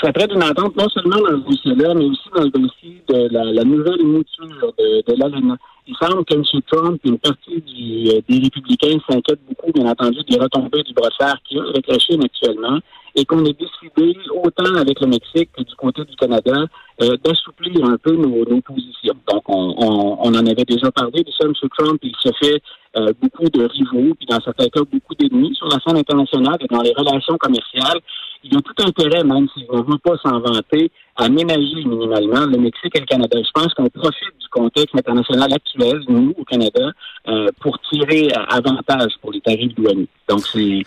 serait 0.00 0.12
près 0.12 0.26
d'une 0.28 0.42
entente, 0.42 0.74
non 0.76 0.88
seulement 0.88 1.18
dans 1.18 1.32
le 1.32 1.40
dossier-là, 1.40 1.94
mais 1.94 2.04
aussi 2.04 2.28
dans 2.34 2.44
le 2.44 2.50
dossier 2.50 3.02
de 3.08 3.28
la, 3.30 3.64
nouvelle 3.64 4.02
mouture 4.02 4.72
de, 4.78 5.12
de 5.12 5.18
l'ALENA. 5.18 5.56
Il 5.86 5.96
semble 5.96 6.24
que 6.24 6.34
M. 6.34 6.44
Trump 6.70 7.00
et 7.04 7.08
une 7.08 7.18
partie 7.18 7.60
du, 7.60 8.10
euh, 8.10 8.20
des 8.28 8.38
républicains 8.38 8.98
s'inquiètent 9.08 9.44
beaucoup, 9.48 9.72
bien 9.72 9.86
entendu, 9.86 10.18
des 10.28 10.38
retombées 10.38 10.82
du 10.82 10.92
brossard 10.92 11.40
qu'il 11.44 11.56
y 11.56 11.60
a 11.60 11.64
avec 11.64 11.86
la 11.86 11.94
actuellement 11.94 12.80
et 13.14 13.24
qu'on 13.24 13.44
ait 13.44 13.54
décidé, 13.54 14.16
autant 14.44 14.74
avec 14.76 15.00
le 15.00 15.06
Mexique 15.06 15.50
que 15.56 15.62
du 15.62 15.74
côté 15.74 16.04
du 16.04 16.16
Canada, 16.16 16.66
euh, 17.02 17.16
d'assouplir 17.24 17.84
un 17.84 17.96
peu 17.96 18.14
nos, 18.14 18.44
nos, 18.44 18.60
positions. 18.60 19.14
Donc, 19.30 19.42
on, 19.48 19.74
on, 19.78 20.18
on, 20.20 20.34
en 20.34 20.46
avait 20.46 20.64
déjà 20.64 20.90
parlé 20.90 21.22
de 21.22 21.30
ça, 21.30 21.46
M. 21.46 21.52
Trump, 21.76 21.98
il 22.02 22.14
se 22.20 22.30
fait 22.38 22.62
euh, 22.96 23.12
beaucoup 23.22 23.48
de 23.48 23.64
rivaux, 23.64 24.14
puis 24.14 24.26
dans 24.28 24.40
certains 24.40 24.68
cas, 24.68 24.80
beaucoup 24.92 25.14
d'ennemis 25.14 25.54
sur 25.54 25.68
la 25.68 25.78
scène 25.86 25.96
internationale 25.96 26.58
et 26.60 26.66
dans 26.66 26.82
les 26.82 26.92
relations 26.92 27.36
commerciales. 27.38 28.00
Il 28.42 28.56
a 28.56 28.60
tout 28.60 28.82
intérêt, 28.82 29.22
même 29.22 29.46
s'il 29.54 29.66
ne 29.70 29.82
veut 29.82 29.98
pas 29.98 30.16
s'en 30.22 30.40
vanter, 30.40 30.90
à 31.16 31.28
ménager 31.28 31.84
minimalement 31.84 32.46
le 32.46 32.58
Mexique 32.58 32.96
et 32.96 33.00
le 33.00 33.06
Canada. 33.06 33.38
Je 33.38 33.50
pense 33.52 33.72
qu'on 33.74 33.88
profite 33.88 34.34
du 34.40 34.48
contexte 34.50 34.96
international 34.96 35.52
actuel, 35.52 36.00
nous, 36.08 36.34
au 36.38 36.44
Canada, 36.44 36.90
euh, 37.28 37.48
pour 37.60 37.78
tirer 37.80 38.28
avantage 38.48 39.12
pour 39.20 39.30
les 39.32 39.40
tarifs 39.40 39.74
douaniers. 39.74 40.08
Donc, 40.28 40.40
c'est 40.40 40.82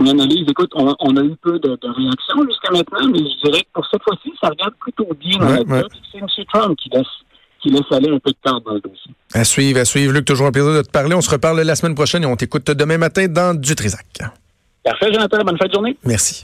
une 0.00 0.08
analyse. 0.08 0.44
Écoute, 0.48 0.70
on, 0.74 1.16
a 1.16 1.22
eu 1.22 1.34
peu 1.42 1.58
de, 1.58 1.68
réactions 1.68 2.44
jusqu'à 2.46 2.70
maintenant, 2.72 3.08
mais 3.08 3.18
je 3.18 3.48
dirais 3.48 3.62
que 3.62 3.68
pour 3.72 3.86
cette 3.90 4.02
fois-ci, 4.02 4.32
ça 4.40 4.48
regarde 4.48 4.74
plutôt 4.80 5.08
bien 5.18 5.38
ouais, 5.40 5.82
C'est 6.12 6.18
M. 6.18 6.26
Trump 6.52 6.76
qui 6.78 6.90
laisse, 6.90 7.06
qui 7.60 7.70
laisse 7.70 7.90
aller 7.90 8.10
un 8.10 8.18
peu 8.18 8.30
de 8.30 8.36
temps 8.42 8.60
dans 8.64 8.74
le 8.74 8.80
dossier. 8.80 9.12
À 9.34 9.44
suivre, 9.44 9.80
à 9.80 9.84
suivre. 9.84 10.12
Luc, 10.12 10.24
toujours 10.24 10.46
un 10.46 10.52
plaisir 10.52 10.72
de 10.72 10.82
te 10.82 10.90
parler. 10.90 11.14
On 11.14 11.20
se 11.20 11.30
reparle 11.30 11.60
la 11.60 11.74
semaine 11.74 11.94
prochaine 11.94 12.22
et 12.22 12.26
on 12.26 12.36
t'écoute 12.36 12.70
demain 12.70 12.98
matin 12.98 13.26
dans 13.28 13.58
Du 13.58 13.74
Trisac. 13.74 14.06
Parfait, 14.84 15.12
Jonathan. 15.12 15.38
Bonne 15.44 15.58
fin 15.58 15.66
de 15.66 15.72
journée. 15.72 15.96
Merci. 16.04 16.42